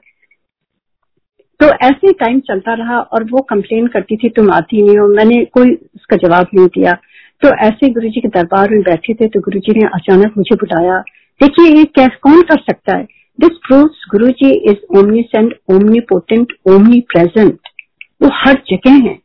तो 1.59 1.65
ऐसे 1.65 2.13
टाइम 2.13 2.39
चलता 2.39 2.73
रहा 2.73 2.99
और 2.99 3.23
वो 3.23 3.41
कंप्लेन 3.41 3.87
करती 3.87 4.17
थी, 4.17 4.29
तुम 4.29 4.51
आती 4.51 4.81
नहीं 4.81 4.97
हो। 4.97 5.07
मैंने 5.07 5.45
कोई 5.45 5.75
उसका 5.95 6.15
जवाब 6.15 6.47
नहीं 6.55 6.67
दिया। 6.67 6.91
तो 7.41 7.49
ऐसे 7.49 7.89
गुरु 7.89 8.09
जी 8.09 8.21
के 8.21 8.27
दरबार 8.27 8.69
में 8.69 8.81
बैठे 8.81 9.13
थे 9.13 9.27
तो 9.27 9.39
गुरु 9.39 9.59
जी 9.59 9.79
ने 9.79 9.85
अचानक 9.85 10.33
मुझे 10.37 10.55
बुलाया। 10.55 10.99
देखिए, 11.41 11.75
ये 11.75 11.83
कैसे 11.83 12.17
कौन 12.21 12.41
कर 12.41 12.59
सकता 12.59 12.97
है? 12.97 13.03
This 13.39 13.49
proves 13.49 14.05
Guru 14.11 14.27
ji 14.27 14.49
is 14.51 14.97
omniscient 15.21 15.53
omnipotent 15.99 16.53
omnipresent 16.99 17.59
वो 18.21 18.29
हर 18.33 18.53
जगह 18.53 18.91
है। 18.91 19.22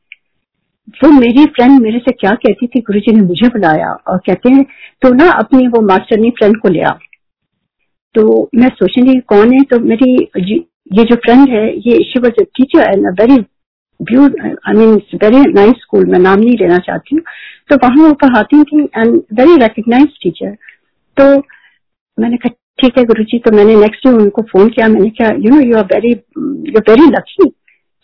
वो 1.03 1.11
मेरी 1.11 1.45
फ्रेंड 1.47 1.81
मेरे 1.83 1.99
से 1.99 2.13
क्या 2.13 2.31
कहती 2.37 2.67
थी 2.67 2.81
गुरु 2.81 3.01
जी 3.01 3.13
ने 3.13 3.21
मुझे 3.23 3.49
बुलाया 3.49 3.91
और 4.09 4.19
कहते 4.27 4.53
हैं 4.53 4.65
तो 5.03 5.13
ना 5.15 5.31
अपनी 5.33 5.67
वो 5.69 5.81
मास्टरनी 5.87 6.31
फ्रेंड 6.39 6.57
को 6.61 6.69
ले 6.69 6.83
आ 6.83 6.93
तो 8.15 8.23
मैं 8.55 8.69
सोच 8.71 8.95
रही 8.99 9.19
कौन 9.29 9.53
है? 9.53 9.61
तो 9.63 9.79
मेरी 9.81 10.13
ये 10.91 11.05
जो 11.05 11.17
फ्रेंड 11.17 11.49
है, 11.49 11.67
ये 11.79 12.03
she 12.05 12.21
was 12.21 12.41
a 12.41 12.45
teacher 12.57 12.91
and 12.91 13.07
very 13.21 13.39
I 14.01 14.75
mean 14.75 14.95
very 15.23 15.43
nice 15.53 15.81
school 15.81 16.05
मैं 16.07 16.19
नाम 16.19 16.39
नहीं 16.41 16.57
लेना 16.59 16.79
चाहती 16.87 17.17
हूँ। 17.17 17.23
तो 17.69 17.77
वहाँ 17.83 18.07
वो 18.07 18.13
पढ़ाती 18.23 18.63
थी 18.63 18.83
एंड 18.97 19.17
वेरी 19.39 19.57
रिकग्नाइज 19.65 20.19
टीचर 20.23 20.55
तो 21.17 21.25
मैंने 22.19 22.37
कहा, 22.37 22.55
ठीक 22.81 22.99
है 22.99 23.05
गुरु 23.05 23.25
जी 23.25 23.39
तो 23.39 23.57
मैंने 23.57 23.75
नेक्स्ट 23.77 24.07
डे 24.07 24.15
उनको 24.15 24.43
फ़ोन 24.53 24.69
किया, 24.69 24.89
मैंने 24.89 25.11
कहा 25.11 25.31
you 25.37 25.51
know 25.51 25.61
you 25.61 25.77
are 25.77 25.85
very 25.95 26.11
you 26.11 26.81
very 26.89 27.07
lucky 27.09 27.51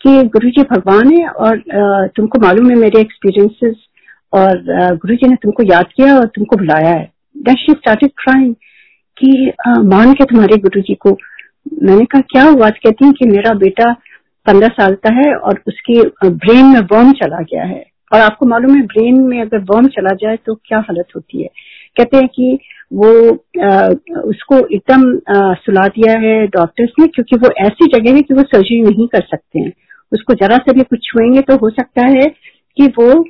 कि 0.01 0.21
गुरु 0.27 0.49
जी 0.49 0.63
भगवान 0.63 1.11
है 1.11 1.27
और 1.27 1.57
तुमको 2.15 2.39
मालूम 2.41 2.69
है 2.69 2.75
मेरे 2.75 2.99
एक्सपीरियंसेस 3.01 3.75
और 4.33 4.63
गुरु 4.95 5.15
जी 5.15 5.27
ने 5.27 5.35
तुमको 5.35 5.63
याद 5.63 5.85
किया 5.95 6.15
और 6.17 6.25
तुमको 6.25 6.57
बुलाया 6.57 6.89
है। 6.89 7.11
दैट 7.37 7.57
शी 7.57 8.53
कि 9.17 9.51
मान 9.85 10.13
के 10.13 10.25
तुम्हारे 10.25 10.57
गुरु 10.57 10.81
जी 10.81 10.93
को। 10.95 11.17
मैंने 11.83 12.05
कहा, 12.05 12.21
क्या 12.21 12.43
हुआ? 12.43 12.69
कहती 12.69 13.05
है 13.05 13.11
कि 13.11 13.27
मेरा 13.27 13.53
बेटा 13.55 13.91
पंद्रह 14.45 14.67
साल 14.69 14.93
का 15.05 15.13
है 15.13 15.33
और 15.35 15.61
उसकी 15.67 16.01
ब्रेन 16.25 16.65
में 16.65 16.81
बर्म 16.83 17.11
चला 17.13 17.39
गया 17.41 17.63
है। 17.63 17.83
और 18.13 18.19
आपको 18.21 18.45
मालूम 18.45 18.75
है 18.75 18.81
ब्रेन 18.83 19.19
में 19.21 19.39
अगर 19.41 19.59
बर्म 19.63 19.87
चला 19.87 20.15
जाए 20.15 20.37
तो 20.45 20.55
क्या 20.55 20.79
हालत 20.79 21.15
होती 21.15 21.41
है? 21.41 21.49
कहते 21.97 22.17
हैं 22.17 22.27
कि 22.27 22.57
वो 22.93 23.09
आ, 23.63 23.87
उसको 24.23 24.57
एकदम 24.67 25.03
सुला 25.59 25.87
दिया 25.89 26.17
है 26.19 26.35
डॉक्टर्स 26.47 26.91
ने 26.99 27.07
क्योंकि 27.07 27.35
वो 27.37 27.49
ऐसी 27.65 27.87
जगह 27.89 28.15
है 28.15 28.21
कि 28.21 28.33
वो 28.33 28.41
सर्जरी 28.43 28.81
नहीं 28.81 29.07
कर 29.07 29.21
सकते 29.21 29.59
हैं। 29.59 29.71
उसको 30.11 30.33
जरा 30.35 30.57
से 30.57 30.73
भी 30.73 30.83
कुछ 30.83 30.99
छुएँगे 31.03 31.41
तो 31.41 31.55
हो 31.57 31.69
सकता 31.69 32.07
है 32.07 32.27
कि 32.77 32.87
वो 32.99 33.23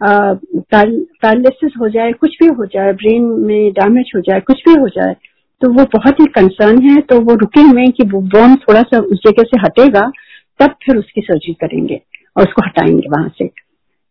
पैरालिसिस 0.00 1.72
हो 1.80 1.88
जाए 1.88 2.12
कुछ 2.12 2.36
भी 2.40 2.46
हो 2.48 2.64
जाए 2.66 2.92
ब्रेन 2.94 3.22
में 3.46 3.70
डैमेज 3.72 4.10
हो 4.16 4.20
जाए 4.20 4.40
कुछ 4.40 4.62
भी 4.68 4.74
हो 4.80 4.88
जाए 4.88 5.14
तो 5.62 5.70
वो 5.72 5.84
बहुत 5.94 6.20
ही 6.20 6.26
कंसर्न 6.34 6.82
है। 6.82 7.00
तो 7.00 7.20
वो 7.20 7.34
रुके 7.34 7.60
हुए 7.60 7.86
कि 7.96 8.06
वो 8.08 8.20
बॉम 8.34 8.54
थोड़ा 8.64 8.82
सा 8.82 8.98
उस 9.00 9.20
जगह 9.26 9.42
से 9.44 9.60
हटेगा 9.60 10.10
तब 10.60 10.74
फिर 10.84 10.96
उसकी 10.96 11.20
सर्जरी 11.20 11.54
करेंगे 11.60 12.00
और 12.36 12.42
उसको 12.42 12.66
हटाएँगे 12.66 13.08
वहाँ 13.08 13.28
से। 13.38 13.48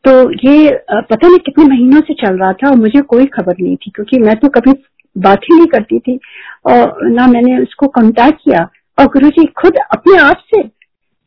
तो 0.06 0.12
ये 0.32 0.72
पता 0.90 1.28
नहीं 1.28 1.38
कितने 1.40 1.66
महीनों 1.66 2.02
से 2.02 2.14
चल 2.16 2.38
रहा 2.38 2.52
था 2.54 2.70
और 2.70 2.76
मुझे 2.78 3.02
कोई 3.04 3.26
खबर 3.36 3.56
नहीं 3.62 3.76
थी, 3.76 3.92
क्योंकि 3.96 4.20
मैं 4.20 4.36
तो 4.36 4.48
कभी 4.50 4.74
बात 5.16 5.44
ही 5.44 5.56
नहीं 5.56 5.68
करती 5.68 6.00
थी 6.00 6.20
और 6.66 7.08
ना 7.10 7.28
मैंने 7.28 7.58
उसको 7.60 7.88
कांटेक्ट 7.88 8.40
किया 8.44 8.68
और 8.98 9.06
गुरु 9.14 9.30
जी 9.30 9.46
खुद 9.60 9.78
अपने 9.92 10.18
आप 10.20 10.44
से 10.48 10.62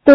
तो 0.07 0.15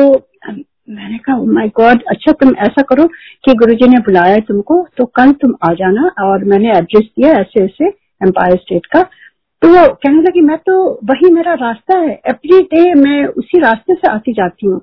मैंने 0.89 1.17
कहा 1.17 1.36
माय 1.38 1.67
oh 1.67 1.74
गॉड 1.75 2.01
अच्छा 2.10 2.32
तुम 2.34 2.53
ऐसा 2.60 2.82
करो 2.82 3.05
कि 3.46 3.53
गुरुजी 3.55 3.88
ने 3.88 4.00
बुलाया 4.00 4.38
तुमको 4.48 4.86
तो 4.98 5.05
कल 5.15 5.32
तुम 5.41 5.53
आ 5.63 5.74
जाना 5.74 6.08
और 6.24 6.43
मैंने 6.46 6.70
एड्रेस 6.70 7.03
दिया 7.03 7.32
ऐसे 7.34 7.63
ऐसे 7.63 7.88
एम्पायर 8.22 8.58
स्टेट 8.58 8.86
का। 8.86 9.01
तो 9.01 9.67
वो 9.70 9.88
कहने 9.93 10.22
लगी, 10.22 10.41
मैं 10.41 10.58
तो 10.58 10.74
वही 11.03 11.32
मेरा 11.34 11.53
रास्ता 11.60 11.98
है 12.00 12.13
एवरी 12.29 12.60
डे 12.65 12.93
मैं 12.96 13.25
उसी 13.25 13.60
रास्ते 13.60 13.93
से 13.93 14.12
आती 14.12 14.34
जाती 14.34 14.67
हूँ। 14.67 14.79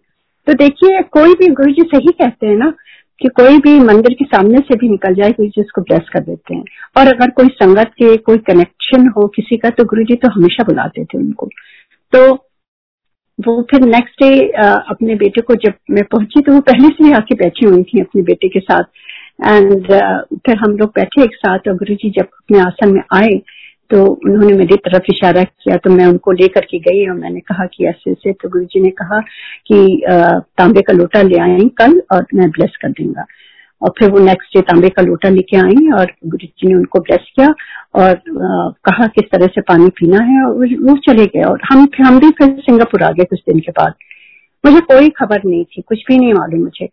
तो 0.47 0.53
देखिए, 0.55 1.01
कोई 1.03 1.35
भी 1.35 1.47
गुरु 1.55 1.73
जी 1.73 1.83
सही 1.87 2.13
कहते 2.15 2.47
हैं 2.47 2.57
ना 2.57 2.73
कि 3.21 3.29
कोई 3.37 3.59
भी 3.59 3.79
मंदिर 3.81 4.15
के 4.15 4.25
सामने 4.27 4.59
से 4.61 4.77
भी 4.79 4.89
निकल 4.89 5.15
जाए 5.15 5.31
गुरु 5.31 5.49
जी 5.49 5.61
उसको 5.61 5.83
ब्लेस 5.83 6.09
कर 6.13 6.21
देते 6.21 6.55
हैं। 6.55 6.65
और 6.97 7.07
अगर 7.07 7.31
कोई 7.31 7.49
संगत 7.55 7.91
के, 7.99 8.17
कोई 8.17 8.39
कनेक्शन 8.47 9.09
हो 9.17 9.27
किसी 9.29 9.57
का 9.57 9.71
तो 9.71 9.85
गुरु 9.85 10.05
जी 10.05 10.15
तो 10.17 10.31
हमेशा 10.31 10.65
बुलाते 10.65 11.05
थे 11.05 11.19
उनको। 11.19 11.49
तो 12.13 12.33
वो 13.39 13.61
फिर 13.71 13.85
नेक्स्ट 13.87 14.23
डे 14.23 14.39
अपने 14.91 15.15
बेटे 15.17 15.41
को 15.41 15.55
जब 15.57 15.75
मैं 15.91 16.05
पहुँची 16.05 16.41
तो 16.41 16.53
वो 16.53 16.61
पहले 16.63 16.89
से 16.89 17.05
ही 17.05 17.13
आके 17.13 17.35
बैठी 17.35 17.67
हुई 17.67 17.83
थी 17.83 18.01
अपने 18.01 18.23
बेटे 18.23 18.49
के 18.49 18.61
साथ। 18.61 18.85
एंड 19.47 19.87
फिर 20.47 20.57
हम 20.59 20.77
लोग 20.77 20.89
बैठे 20.97 21.23
एक 21.23 21.35
साथ, 21.37 21.69
और 21.69 21.75
गुरु 21.75 21.95
जी 21.95 22.11
जब 22.11 22.25
अपने 22.25 22.59
आसन 22.61 22.93
में 22.93 23.03
आए 23.13 23.41
तो 23.91 24.05
उन्होंने 24.05 24.57
मेरी 24.57 24.77
तरफ़ 24.77 25.05
इशारा 25.13 25.43
किया 25.43 25.77
तो 25.77 25.91
मैं 25.91 26.07
उनको 26.07 26.33
लेकर 26.33 26.65
के 26.65 26.79
गई 26.79 27.07
और 27.07 27.17
मैंने 27.17 27.41
कहा 27.41 27.67
कि 27.67 27.87
ऐसे 27.87 28.11
ऐसे 28.11 28.33
तो 28.33 28.49
गुरु 28.49 28.65
जी 28.65 28.81
ने 28.81 28.91
कहा 29.01 29.21
कि 29.67 30.03
तांबे 30.59 30.81
का 30.81 30.93
लोटा 30.93 31.23
ले 31.23 31.41
आए 31.43 31.59
कल 31.79 32.01
और 32.13 32.27
मैं 32.35 32.51
ब्लेस 32.51 32.77
कर 32.83 32.91
दूँगा। 32.91 33.25
और 33.83 33.91
फिर 33.99 34.11
वो 34.11 34.19
नेक्स्ट 34.19 34.57
डे 34.57 34.61
तांबे 34.61 34.89
का 34.89 35.03
लोटा 35.03 35.29
लेके 35.29 35.57
आई 35.57 35.91
और 35.99 36.13
गुरु 36.27 36.47
जी 36.47 36.69
ने 36.69 36.75
उनको 36.75 37.01
ब्लेस 37.01 37.31
किया 37.37 37.47
और 37.95 38.11
आ, 38.11 38.71
कहा 38.85 39.07
किस 39.07 39.31
तरह 39.33 39.47
से 39.47 39.61
पानी 39.61 39.89
पीना 40.01 40.23
है 40.25 40.45
और 40.45 40.75
वो 40.83 40.97
चले 41.07 41.27
गए 41.27 41.43
और 41.43 41.61
हम 41.73 41.87
हम 42.01 42.19
भी 42.21 42.31
फिर 42.39 42.57
सिंगापुर 42.61 43.03
आ 43.03 43.11
गए 43.11 43.25
कुछ 43.25 43.41
दिन 43.49 43.61
के 43.61 43.73
बाद। 43.73 43.95
मुझे 44.65 44.81
कोई 44.81 45.09
खबर 45.19 45.43
नहीं 45.45 45.65
थी 45.65 45.83
कुछ 45.83 46.05
भी 46.09 46.19
नहीं 46.19 46.33
मालूम 46.35 46.61
मुझे। 46.63 46.87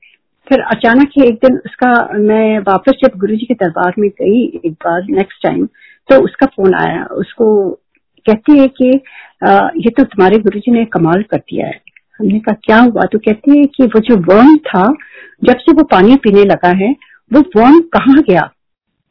फिर 0.47 0.61
अचानक 0.71 1.09
ही 1.17 1.27
एक 1.27 1.35
दिन 1.35 1.57
उसका 1.65 1.91
मैं 2.19 2.59
वापस 2.67 2.99
जब 3.03 3.17
गुरु 3.19 3.35
जी 3.35 3.45
के 3.45 3.53
दरबार 3.55 3.93
में 3.99 4.09
गई 4.11 4.43
एक 4.65 4.73
बार 4.85 5.01
नेक्स्ट 5.09 5.43
टाइम 5.43 5.67
तो 6.09 6.21
उसका 6.23 6.45
फ़ोन 6.47 6.73
आया। 6.75 7.03
उसको 7.15 7.47
कहती 8.25 8.57
है 8.59 8.67
कि 8.67 8.91
आ, 9.43 9.51
ये 9.77 9.89
तो 9.89 10.03
तुम्हारे 10.03 10.37
गुरु 10.39 10.73
ने 10.73 10.83
कमाल 10.93 11.21
कर 11.23 11.37
दिया 11.39 11.67
है। 11.67 11.79
हमने 12.19 12.39
कहा 12.39 12.55
क्या 12.63 12.79
हुआ? 12.79 13.03
तो 13.03 13.19
कहती 13.19 13.57
है 13.57 13.65
कि 13.67 13.85
वो 13.85 13.99
जो 13.99 14.15
वर्म 14.27 14.55
था 14.67 14.83
जब 15.43 15.57
से 15.59 15.71
वो 15.71 15.83
पानी 15.91 16.15
पीने 16.23 16.43
लगा 16.43 16.69
है 16.77 16.91
वो 17.31 17.41
वर्म 17.57 17.79
कहाँ 17.93 18.21
गया? 18.29 18.49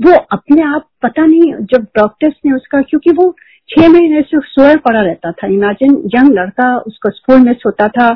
वो 0.00 0.12
अपने 0.32 0.62
आप 0.64 0.88
पता 1.02 1.26
नहीं 1.26 1.52
जब 1.72 1.86
डॉक्टर्स 1.96 2.34
ने 2.46 2.52
उसका 2.52 2.80
क्योंकि 2.80 3.10
वो 3.12 3.34
छह 3.68 3.88
महीने 3.88 4.20
से 4.22 4.38
सोया 4.40 4.74
पड़ा 4.84 5.00
रहता 5.00 5.30
था। 5.32 5.46
इमेजिन 5.46 5.94
यंग 6.14 6.32
लड़का 6.34 6.76
उसको 6.78 7.10
स्कूल 7.10 7.40
में 7.40 7.52
सोता 7.54 7.88
था 7.88 8.08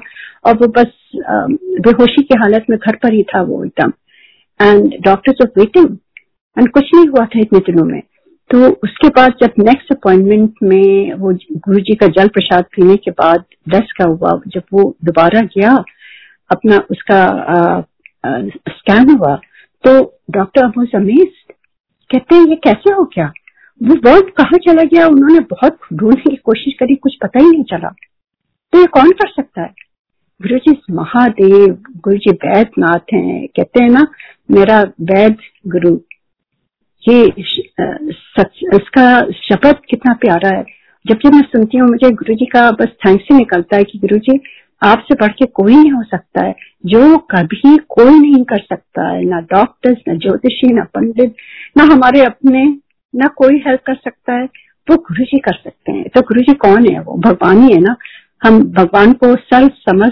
और 0.46 0.54
वो 0.54 0.66
बस 0.76 0.92
बेहोशी 1.16 2.22
की 2.22 2.38
हालत 2.40 2.66
में 2.70 2.78
घर 2.78 2.96
पर 3.02 3.14
ही 3.14 3.22
था 3.30 3.42
वो 3.42 3.64
एकदम। 3.64 3.92
And 4.60 4.94
doctors 5.04 5.42
of 5.42 5.58
waiting 5.58 5.96
and 6.56 6.70
कुछ 6.70 6.90
नहीं 6.94 7.08
हुआ 7.08 7.25
था 7.25 7.40
इतने 7.40 7.58
दिनों 7.66 7.84
में। 7.84 8.00
तो 8.50 8.69
उसके 8.85 9.09
बाद 9.11 9.35
जब 9.42 9.52
नेक्स्ट 9.61 9.92
अपॉइंटमेंट 9.92 10.54
में 10.62 11.12
वो 11.14 11.33
गुरु 11.66 11.80
जी 11.80 11.95
का 11.95 12.07
जल 12.16 12.28
प्रसाद 12.28 12.64
पीने 12.73 12.97
के 12.97 13.11
बाद 13.12 13.45
दस 13.69 13.92
का 13.99 14.04
हुआ, 14.04 14.40
जब 14.47 14.62
वो 14.73 14.95
दोबारा 15.04 15.40
गया, 15.49 15.73
अपना 16.50 16.78
उसका 16.90 17.85
स्कैन 18.25 19.11
हुआ 19.11 19.35
तो 19.85 19.92
डॉक्टर 20.30 20.64
अबू 20.64 20.85
समीज 20.87 21.28
कहते 22.11 22.35
हैं, 22.35 22.47
ये 22.47 22.57
कैसे 22.57 22.92
हो 22.92 23.04
गया? 23.07 23.33
वो 23.80 23.95
वर्ड 24.04 24.30
कहाँ 24.37 24.59
चला 24.64 24.83
गया? 24.85 25.07
उन्होंने 25.09 25.40
बहुत 25.50 25.78
ढूँढने 25.92 26.30
की 26.30 26.37
कोशिश 26.37 26.75
करी, 26.80 26.95
कुछ 26.97 27.16
पता 27.23 27.40
ही 27.40 27.50
नहीं 27.50 27.64
चला। 27.71 27.88
तो 28.73 28.78
ये 28.78 28.87
कौन 28.88 29.11
कर 29.12 29.28
सकता 29.30 29.62
है? 29.62 29.73
गुरु 30.40 30.59
जी 30.59 30.76
महादेव 30.95 31.66
गुरु 32.04 32.16
जी 32.16 32.30
वैद्यनाथ 32.33 33.14
हैं। 33.14 33.47
कहते 33.49 33.83
हैं 33.83 33.90
ना, 33.90 34.07
मेरा 34.50 34.80
वैद्य 34.80 35.71
गुरु 35.71 35.97
ये 37.09 37.26
सच, 37.38 38.61
इसका 38.75 39.21
शब्द 39.42 39.80
कितना 39.90 40.14
प्यारा 40.14 40.49
है। 40.57 40.64
जब 41.04 41.19
जब 41.25 41.35
मैं 41.35 41.42
सुनती 41.42 41.78
हूँ 41.78 41.88
मुझे 41.88 42.11
गुरु 42.11 42.35
जी 42.35 42.47
का 42.47 42.71
बस 42.71 42.88
थैंक्स 43.07 43.25
ही 43.33 43.37
निकलता 43.37 43.76
है 43.76 43.85
कि 43.85 43.99
गुरु 43.99 44.19
जी 44.19 44.40
आपसे 44.83 45.14
बढ़ 45.14 45.33
के 45.33 45.47
कोई 45.47 45.76
नहीं 45.76 45.90
हो 45.92 46.02
सकता 46.02 46.45
है। 46.45 46.54
जो 46.87 47.16
कभी 47.30 47.76
कोई 47.88 48.19
नहीं 48.19 48.45
कर 48.45 48.59
सकता 48.59 49.09
है 49.09 49.25
ना 49.25 49.40
डॉक्टर्स 49.52 49.99
ना 50.09 50.14
ज्योतिषी 50.14 50.73
ना 50.75 50.85
पंडित 50.95 51.35
ना 51.76 51.85
हमारे 51.85 52.21
अपने 52.21 52.64
ना 53.14 53.26
कोई 53.37 53.62
हेल्प 53.66 53.80
कर 53.87 53.95
सकता 53.95 54.33
है 54.33 54.45
वो 54.88 54.97
गुरु 54.97 55.25
जी 55.25 55.38
कर 55.38 55.54
सकते 55.54 55.92
हैं। 55.92 56.09
तो 56.14 56.21
गुरु 56.21 56.40
जी 56.40 56.54
कौन 56.54 56.88
है 56.88 57.00
वो? 57.00 57.16
भगवान 57.16 57.62
ही 57.62 57.73
है 57.73 57.80
ना। 57.80 57.97
हम 58.45 58.62
भगवान 58.73 59.12
को 59.12 59.35
सर्व 59.37 59.69
समझ 59.88 60.11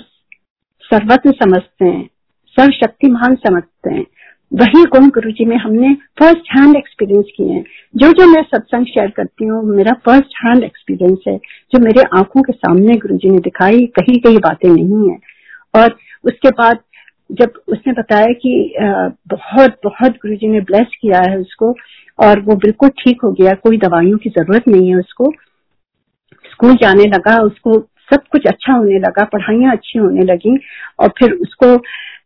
सर्वत्र 0.85 1.31
समझते 1.33 1.85
हैं 1.85 2.09
सर्वशक्तिमान 2.57 3.35
समझते 3.37 3.95
हैं। 3.95 4.05
वही 4.53 4.85
गुण 4.85 5.09
गुरु 5.09 5.31
जी 5.31 5.45
में 5.45 5.57
हमने 5.57 5.93
फ़र्स्ट 6.19 6.53
हैंड 6.53 6.77
एक्सपीरियंस 6.77 7.25
किए 7.37 7.53
हैं। 7.53 7.65
जो 7.97 8.13
जो 8.13 8.27
मैं 8.27 8.43
सत्संग 8.43 8.87
शेयर 8.87 9.11
करती 9.11 9.45
हूँ, 9.45 9.63
मेरा 9.77 9.93
फ़र्स्ट 10.07 10.37
हैंड 10.45 10.65
एक्सपीरियंस 10.65 11.19
है, 11.29 11.37
जो 11.73 11.79
मेरे 11.79 12.03
आँखों 12.19 12.43
के 12.43 12.53
सामने 12.53 12.97
गुरु 12.97 13.17
जी 13.17 13.31
ने 13.31 13.39
दिखाई, 13.39 13.87
कही 13.99 14.19
कही 14.19 14.39
बातें 14.39 14.69
नहीं 14.69 15.11
है। 15.11 15.19
और 15.75 15.97
उसके 16.25 16.51
बाद 16.51 16.79
जब 17.31 17.53
उसने 17.69 17.93
बताया 17.93 18.27
कि 18.27 18.75
बहुत 19.29 19.77
बहुत 19.85 20.13
गुरु 20.13 20.37
जी 20.37 20.49
ने 20.49 20.61
ब्लेस 20.61 20.97
किया 21.01 21.21
है 21.31 21.39
उसको, 21.39 21.75
और 22.19 22.41
वो 22.41 22.57
बिल्कुल 22.57 22.89
ठीक 22.89 23.21
हो 23.25 23.33
गया, 23.33 23.53
कोई 23.53 23.79
दवाइयों 23.79 24.19
की 24.19 24.31
ज़रूरत 24.31 24.69
नहीं 24.69 24.89
है 24.89 24.97
उसको, 24.97 25.33
स्कूल 26.51 26.75
जाने 26.75 27.05
लगा, 27.05 27.37
उसको 27.43 27.79
सब 28.13 28.23
कुछ 28.33 28.47
अच्छा 28.47 28.73
होने 28.73 28.99
लगा, 28.99 29.25
पढ़ाइयाँ 29.25 29.73
अच्छी 29.73 29.99
होने 29.99 30.25
लगी, 30.25 30.59
और 31.01 31.09
फिर 31.09 31.33
उसको 31.33 31.77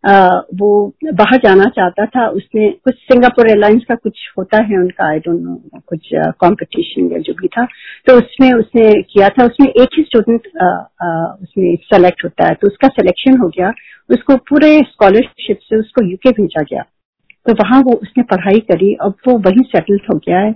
वो 0.04 0.68
बाहर 1.14 1.38
जाना 1.38 1.64
चाहता 1.76 2.04
था, 2.06 2.26
उसने 2.28 2.68
कुछ 2.84 2.94
सिंगापुर 2.94 3.48
एयरलाइंस 3.48 3.84
का 3.88 3.94
कुछ 3.94 4.18
होता 4.38 4.62
है 4.64 4.78
उनका 4.78 5.08
आई 5.08 5.18
डोंट 5.18 5.40
नो 5.40 5.80
कुछ 5.88 6.08
कंपटीशन 6.40 7.12
या 7.12 7.18
जो 7.18 7.32
भी 7.40 7.48
था 7.48 7.64
तो 8.06 8.16
उसमें 8.18 8.52
उसने 8.52 8.90
किया 9.02 9.28
था, 9.28 9.44
उसमें 9.46 9.68
एक 9.68 9.98
ही 9.98 10.02
स्टूडेंट 10.02 10.46
उसमें 11.42 11.76
सेलेक्ट 11.84 12.24
होता 12.24 12.48
है 12.48 12.54
तो 12.54 12.68
उसका 12.68 12.88
सिलेक्शन 12.88 13.38
हो 13.38 13.48
गया, 13.48 13.72
उसको 14.10 14.36
पूरे 14.50 14.78
स्कॉलरशिप 14.88 15.58
से 15.62 15.78
उसको 15.80 16.04
यूके 16.04 16.30
भेजा 16.40 16.62
गया 16.62 16.82
तो 17.46 17.52
वहाँ 17.54 17.80
वो 17.82 17.92
उसने 17.92 18.22
पढ़ाई 18.22 18.58
करी, 18.70 18.92
अब 18.94 19.14
वो 19.28 19.36
वही 19.38 19.62
सेटल 19.66 19.98
हो 20.12 20.18
गया 20.18 20.38
है 20.38 20.50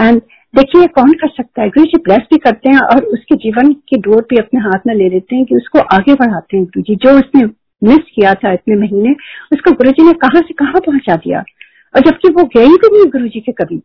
एंड 0.00 0.20
देखिए 0.54 0.86
कौन 0.88 1.12
कर 1.12 1.28
सकता 1.28 1.62
है 1.62 1.68
गुरु 1.68 1.86
जी 1.86 1.98
ब्लेस 2.02 2.26
भी 2.30 2.36
करते 2.38 2.70
हैं 2.70 2.80
और 2.86 3.04
उसके 3.04 3.34
जीवन 3.36 3.72
की 3.88 3.96
डोर 4.00 4.26
भी 4.30 4.36
अपने 4.36 4.60
हाथ 4.60 4.86
में 4.86 4.94
ले 4.94 5.08
लेते 5.08 5.36
हैं 5.36 5.44
कि 5.44 5.56
उसको 5.56 5.78
आगे 5.94 6.14
बढ़ाते 6.14 6.56
हैं 6.56 6.64
गुरु 6.66 6.82
जी 6.82 6.96
जो 6.96 7.16
उसने 7.18 7.46
मिस 7.84 7.98
किया 8.14 8.34
था 8.34 8.52
इतने 8.52 8.76
महीने, 8.76 9.12
उसको 9.52 9.72
गुरु 9.72 10.06
ने 10.06 10.12
कहा 10.12 10.40
से 10.40 10.54
कहा 10.54 10.78
पहुँचा 10.78 11.16
दिया? 11.16 11.44
और 11.94 12.00
जबकि 12.00 12.28
वो 12.28 12.44
गई 12.44 12.68
भी 12.68 12.98
नहीं 12.98 13.06
गुरु 13.06 13.28
के 13.28 13.52
कभी। 13.52 13.82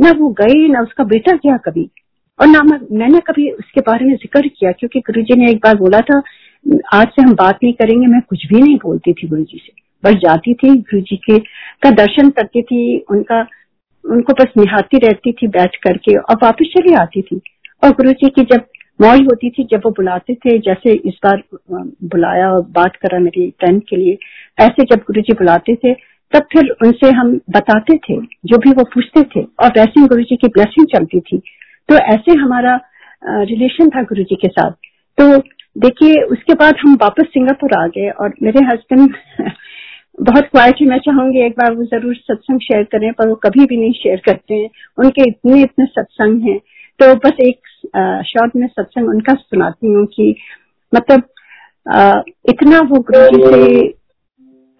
ना 0.00 0.10
वो 0.10 0.28
गई, 0.28 0.68
ना 0.68 0.80
उसका 0.80 1.04
बेटा 1.04 1.32
गया 1.32 1.56
कभी। 1.56 1.90
और 2.40 2.46
ना 2.46 2.62
मैंने 2.92 3.20
कभी 3.20 3.50
उसके 3.50 3.80
बारे 3.80 4.04
में 4.04 4.14
ज़िक्र 4.14 4.48
किया, 4.48 4.72
क्योंकि 4.72 5.00
गुरु 5.00 5.22
जी 5.22 5.36
ने 5.36 5.50
एक 5.50 5.56
बार 5.56 5.76
बोला 5.76 6.00
था, 6.00 6.22
आज 6.94 7.06
से 7.06 7.22
हम 7.22 7.34
बात 7.34 7.58
नहीं 7.64 7.72
करेंगे, 7.72 8.06
मैं 8.06 8.20
कुछ 8.20 8.46
भी 8.46 8.60
नहीं 8.60 8.76
बोलती 8.76 9.12
थी 9.12 9.28
गुरु 9.28 9.42
जी 9.42 9.62
से। 9.66 9.72
बस 10.04 10.14
जाती 10.14 10.54
थी 10.54 10.68
गुरु 10.68 11.00
जी 11.00 11.16
के, 11.16 11.38
का 11.82 11.90
दर्शन 11.90 12.30
करती 12.30 12.62
थी, 12.62 12.98
उनका, 12.98 13.46
उनको 14.04 14.32
बस 14.32 14.46
निहाती 14.58 14.98
रहती 14.98 15.32
थी 15.32 15.46
बैठ 15.46 15.76
करके, 15.76 16.16
और 16.16 16.36
वापस 16.42 16.72
चली 16.78 16.94
आती 16.94 17.22
थी। 17.22 17.40
और 17.84 17.90
गुरु 17.90 18.12
जी 18.12 18.28
की 18.28 18.42
जब 18.42 18.66
मौज 19.00 19.20
होती 19.20 19.50
थी 19.50 19.64
जब 19.64 19.82
वो 19.84 19.90
बुलाते 19.90 20.34
थे, 20.34 20.58
जैसे 20.58 20.92
इस 20.92 21.14
बार 21.24 21.42
बुलाया 22.04 22.50
और 22.50 22.62
बात 22.62 22.96
करा 22.96 23.18
मेरी 23.18 23.50
फ्रेंड 23.50 23.82
के 23.82 23.96
लिए, 23.96 24.18
ऐसे 24.60 24.84
जब 24.84 24.96
गुरु 24.96 25.20
जी 25.20 25.32
बुलाते 25.32 25.74
थे, 25.74 25.94
तब 26.32 26.42
फिर 26.52 26.70
उनसे 26.86 27.10
हम 27.10 27.40
बताते 27.50 27.96
थे, 27.96 28.16
जो 28.20 28.58
भी 28.58 28.70
वो 28.70 28.84
पूछते 28.84 29.22
थे, 29.22 29.42
और 29.42 29.68
वैसे 29.68 30.00
ही 30.00 30.06
गुरु 30.06 30.22
जी 30.22 30.36
की 30.36 30.48
ब्लेसिंग 30.48 30.86
चलती 30.86 31.20
थी। 31.20 31.38
तो 31.88 31.94
ऐसे 31.94 32.32
हमारा 32.32 32.80
रिलेशन 33.26 33.88
था 33.88 34.02
गुरु 34.02 34.22
जी 34.22 34.34
के 34.34 34.48
साथ। 34.48 34.70
तो 35.18 35.38
देखिए, 35.78 36.22
उसके 36.22 36.54
बाद 36.54 36.74
हम 36.80 36.94
वापस 36.94 37.26
सिंगापुर 37.26 37.74
आ 37.78 37.86
गए, 37.86 38.08
और 38.10 38.34
मेरे 38.42 38.64
हस्बैंड 38.64 39.14
बहुत 40.20 40.44
क्वाइट 40.44 40.74
है 40.80 40.86
मैं 40.86 40.98
चाहूँगी 40.98 41.40
एक 41.40 41.52
बार 41.52 41.74
वो 41.74 41.84
ज़रूर 41.84 42.14
सत्संग 42.14 42.60
शेयर 42.60 42.82
करें, 42.84 43.12
पर 43.12 43.28
वो 43.28 43.34
कभी 43.34 43.64
भी 43.66 43.76
नहीं 43.76 43.92
शेयर 43.92 44.20
करते 44.26 44.54
हैं। 44.54 44.68
उनके 44.98 45.28
इतने 45.28 45.62
इतने 45.62 45.84
सत्संग 45.84 46.42
हैं। 46.42 46.58
तो 47.00 47.14
बस 47.14 47.32
एक 47.40 47.60
शॉर्ट 48.26 48.56
में 48.56 48.66
सत्संग 48.66 49.08
उनका 49.08 49.34
सुनाती 49.34 49.92
हूँ 49.92 50.06
कि 50.14 50.34
मतलब 50.92 51.22
आ, 51.86 52.20
इतना 52.48 52.80
वो 52.80 53.00
गुरु 53.10 53.26
जी 53.28 53.46
से 53.46 53.88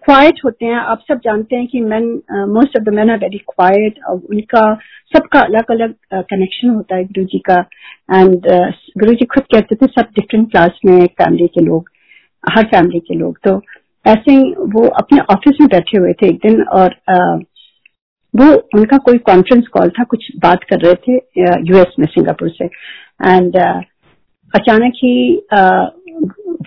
क्वाइट 0.03 0.39
होते 0.45 0.65
हैं। 0.65 0.75
आप 0.75 1.03
सब 1.07 1.19
जानते 1.23 1.55
हैं 1.55 1.67
कि 1.67 1.79
man 1.81 2.05
most 2.49 2.77
of 2.77 2.83
the 2.83 2.93
man 2.93 3.09
are 3.09 3.17
very 3.17 3.37
quiet 3.49 3.99
और 4.09 4.19
उनका 4.29 4.63
सबका 5.13 5.39
अलग 5.39 5.71
अलग 5.71 5.93
कनेक्शन 6.13 6.69
होता 6.69 6.95
है 6.95 7.03
गुरु 7.03 7.25
जी 7.25 7.39
का। 7.49 7.59
एंड 8.13 8.47
गुरु 8.97 9.13
जी 9.13 9.25
खुद 9.25 9.43
कहते 9.53 9.75
थे 9.75 9.87
सब 9.91 10.09
डिफरेंट 10.15 10.49
क्लास 10.51 10.79
में 10.85 11.05
फैमिली 11.21 11.47
के 11.47 11.65
लोग 11.65 11.89
हर 12.43 12.65
फैमिली 12.65 12.99
के 12.99 13.15
लोग। 13.15 13.37
तो 13.47 13.61
ऐसे 14.05 14.31
ही 14.31 14.51
वो 14.73 14.87
अपने 15.01 15.19
ऑफ़िस 15.33 15.57
में 15.61 15.67
बैठे 15.71 15.97
हुए 15.97 16.13
थे 16.13 16.27
एक 16.29 16.39
दिन 16.45 16.63
और 16.63 16.95
uh, 17.11 17.43
वो 18.33 18.45
उनका 18.75 18.97
कोई 18.97 19.17
कॉन्फ्रेंस 19.17 19.67
कॉल 19.67 19.89
था 19.89 20.03
कुछ 20.03 20.25
बात 20.37 20.63
कर 20.63 20.79
रहे 20.79 20.93
थे 20.93 21.15
यूएस 21.69 21.95
में 21.99 22.05
सिंगापुर 22.07 22.49
से। 22.49 22.65
एंड 22.65 23.57
uh, 23.57 23.81
अचानक 24.53 24.93
ही 24.95 25.15
uh, 25.53 25.85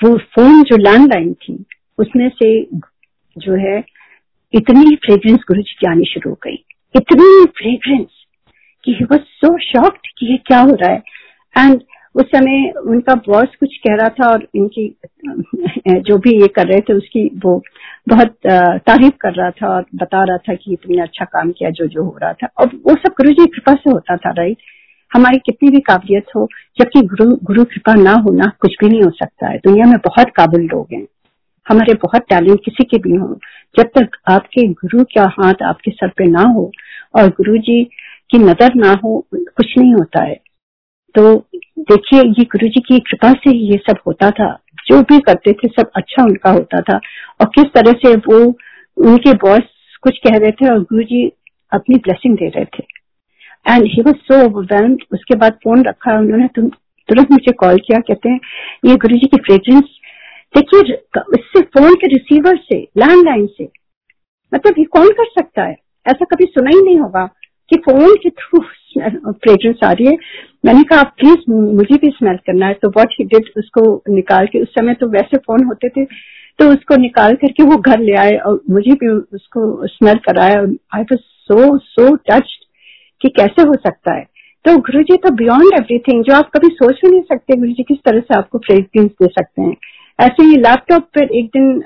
वो 0.05 0.17
फ़ोन 0.35 0.63
जो 0.63 0.77
लैंडलाइन 0.77 1.33
थी 1.35 1.65
उसमें 1.99 2.29
से 2.29 2.49
जो 3.37 3.55
है 3.57 3.79
इतनी 4.55 4.95
फ्रेग्रेंस 4.97 5.39
गुरु 5.49 5.63
जी 5.63 5.77
की 5.81 5.87
आनी 5.91 6.05
शुरू 6.05 6.31
हो 6.31 6.39
गई। 6.45 6.65
इतनी 6.95 7.45
फ्रेग्रेंस 7.59 8.09
कि 8.85 8.93
ही 8.93 9.05
वॉज़ 9.05 9.21
सो 9.21 9.59
शॉक्ड 9.63 10.07
कि 10.19 10.31
ये 10.31 10.37
क्या 10.47 10.61
हो 10.61 10.75
रहा 10.75 10.91
है। 10.91 11.03
एंड 11.57 11.81
उस 12.17 12.27
समय 12.27 12.71
उनका 12.87 13.15
बॉस 13.27 13.55
कुछ 13.61 13.77
कह 13.79 13.95
रहा 13.95 14.09
था 14.11 14.29
और 14.33 14.47
इनकी 14.57 14.89
जो 16.01 16.17
भी 16.19 16.31
ये 16.41 16.47
कर 16.49 16.67
रहे 16.67 16.81
थे 16.81 16.93
उसकी 16.93 17.25
वो 17.45 17.61
बहुत 18.09 18.37
तारीफ़ 18.47 19.15
कर 19.21 19.35
रहा 19.35 19.51
था 19.51 19.69
और 19.69 19.85
बता 19.95 20.23
रहा 20.25 20.37
था 20.39 20.55
कि 20.55 20.77
तुमने 20.83 21.03
अच्छा 21.03 21.25
काम 21.25 21.51
किया, 21.51 21.71
जो 21.71 21.87
जो 21.87 22.05
हो 22.05 22.17
रहा 22.23 22.33
था। 22.33 22.49
और 22.61 22.71
वो 22.87 22.95
सब 22.97 23.15
गुरु 23.17 23.33
जी 23.33 23.47
कृपा 23.47 23.75
से 23.75 23.91
होता 23.91 24.17
था 24.17 24.31
राइट 24.39 24.57
हमारी 25.13 25.39
कितनी 25.39 25.71
भी 25.71 25.81
काबिलियत 25.81 26.27
हो, 26.37 26.47
जबकि 26.79 27.01
गुरु 27.07 27.37
गुरु 27.45 27.65
कृपा 27.65 27.95
ना 27.95 28.13
होना 28.23 28.51
कुछ 28.61 28.77
भी 28.81 28.89
नहीं 28.89 29.03
हो 29.03 29.11
सकता 29.13 29.49
है। 29.49 29.59
दुनिया 29.59 29.87
में 29.87 29.99
बहुत 30.07 30.31
काबिल 30.37 30.65
लोग 30.65 30.95
हैं। 30.95 31.07
हमारे 31.67 31.95
बहुत 32.03 32.23
टैलेंट 32.31 32.61
किसी 32.65 32.85
के 32.85 32.99
भी 32.99 33.17
हो। 33.17 33.39
जब 33.75 33.91
तक 33.99 34.17
आपके 34.31 34.67
गुरु 34.75 35.05
का 35.15 35.25
हाथ 35.33 35.63
आपके 35.65 35.91
सर 35.91 36.09
पे 36.09 36.27
ना 36.31 36.43
हो 36.49 36.71
और 37.17 37.29
गुरु 37.31 37.57
जी 37.59 37.83
की 38.31 38.39
नज़र 38.39 38.75
ना 38.77 38.93
हो, 39.05 39.19
कुछ 39.35 39.79
नहीं 39.79 39.93
होता 39.95 40.23
है। 40.25 40.41
तो 41.17 41.47
देखिए, 41.79 42.21
ये 42.21 42.45
गुरु 42.45 42.69
जी 42.69 42.81
की 42.81 42.99
कृपा 42.99 43.33
से 43.33 43.51
ही 43.51 43.59
ये 43.59 43.77
सब 43.77 43.97
होता 44.07 44.31
था। 44.31 44.53
जो 44.87 45.01
भी 45.03 45.19
करते 45.19 45.53
थे, 45.53 45.69
सब 45.69 45.91
अच्छा 45.97 46.23
उनका 46.25 46.51
होता 46.51 46.81
था। 46.81 46.97
और 47.41 47.47
किस 47.47 47.65
तरह 47.65 47.93
से 47.93 48.15
वो, 48.17 48.39
उनके 48.97 49.33
बॉस 49.35 49.63
कुछ 50.03 50.19
कह 50.19 50.37
रहे 50.39 50.51
थे 50.51 50.69
और 50.73 50.81
गुरु 50.81 51.03
जी 51.03 51.27
अपनी 51.73 51.97
ब्लेसिंग 51.97 52.37
दे 52.37 52.49
रहे 52.49 52.65
थे। 52.65 52.85
And 53.69 53.85
he 53.87 54.03
was 54.03 54.17
so 54.17 54.45
overwhelmed 54.45 55.03
उसके 55.13 55.37
बाद 55.37 55.53
फ़ोन 55.65 55.85
रखा 55.85 56.19
उन्होंने 56.19 56.49
तुरंत 57.09 57.31
मुझे 57.33 57.53
कॉल 57.53 57.77
किया, 57.77 57.99
कहते 57.99 58.29
हैं, 58.29 58.41
ये 58.87 58.97
गुरु 58.97 59.17
जी 59.17 59.27
की 59.27 59.37
फ्रेग्रेंस 59.37 59.85
देखिए, 60.57 60.95
इससे 61.39 61.61
फ़ोन 61.61 61.95
के 61.95 62.07
रिसीवर 62.07 62.57
से 62.57 62.77
लैंडलाइन 62.99 63.47
से 63.47 63.69
मतलब 64.55 64.75
ये 64.79 64.85
कौन 64.85 65.09
कर 65.11 65.25
सकता 65.25 65.63
है? 65.63 65.77
ऐसा 66.07 66.25
कभी 66.25 66.45
सुना 66.45 66.71
ही 66.75 66.83
नहीं 66.83 66.99
होगा 66.99 67.27
कि 67.71 67.77
फ़ोन 67.77 68.15
के 68.15 68.31
थ्रू 68.31 68.61
फ्रेग्रेंस 69.33 69.77
आ 69.85 69.93
रही 69.93 70.07
है। 70.07 70.17
मैंने 70.67 70.83
कहा, 70.83 71.01
आप 71.01 71.15
प्लीज़ 71.19 71.51
मुझे 71.51 71.97
भी 71.97 72.11
स्मेल 72.11 72.37
करना 72.47 72.67
है। 72.67 72.75
तो 72.75 72.89
वॉट 72.91 73.15
ही 73.19 73.25
डिड 73.27 73.51
उसको 73.59 73.83
निकाल 74.11 74.47
के, 74.47 74.61
उस 74.61 74.69
समय 74.71 74.95
तो 74.95 75.09
वैसे 75.11 75.37
फ़ोन 75.39 75.65
होते 75.65 75.89
थे 75.91 76.05
तो 76.59 76.69
उसको 76.71 76.97
निकाल 76.97 77.35
करके 77.37 77.63
वो 77.65 77.77
घर 77.79 78.01
ले 78.01 78.15
आए 78.17 78.37
और 78.41 78.61
मुझे 78.71 78.93
भी 78.93 79.09
उसको 79.09 79.87
स्मेल 79.87 80.19
कराया। 80.27 80.61
I 80.95 81.03
was 81.03 81.21
so 81.21 81.77
so 81.79 82.15
touched 82.29 82.65
कि 83.21 83.29
कैसे 83.37 83.63
हो 83.63 83.75
सकता 83.77 84.15
है? 84.15 84.25
तो 84.65 84.77
गुरु 84.79 85.03
जी 85.03 85.17
तो 85.19 85.31
बियॉन्ड 85.37 85.75
एवरीथिंग 85.75 86.23
जो 86.25 86.35
आप 86.35 86.51
कभी 86.51 86.69
सोच 86.73 87.01
भी 87.05 87.11
नहीं 87.11 87.23
सकते 87.25 87.57
गुरु 87.57 87.73
जी 87.73 87.83
किस 87.83 87.99
तरह 88.05 88.21
से 88.21 88.35
आपको 88.37 88.59
फ्रेग्रेंस 88.59 89.11
दे 89.13 89.27
सकते 89.29 89.63
हैं। 89.63 89.77
ऐसे 90.19 90.43
ही 90.43 90.57
लैपटॉप 90.59 91.03
पर 91.17 91.33
एक 91.39 91.47
दिन 91.57 91.83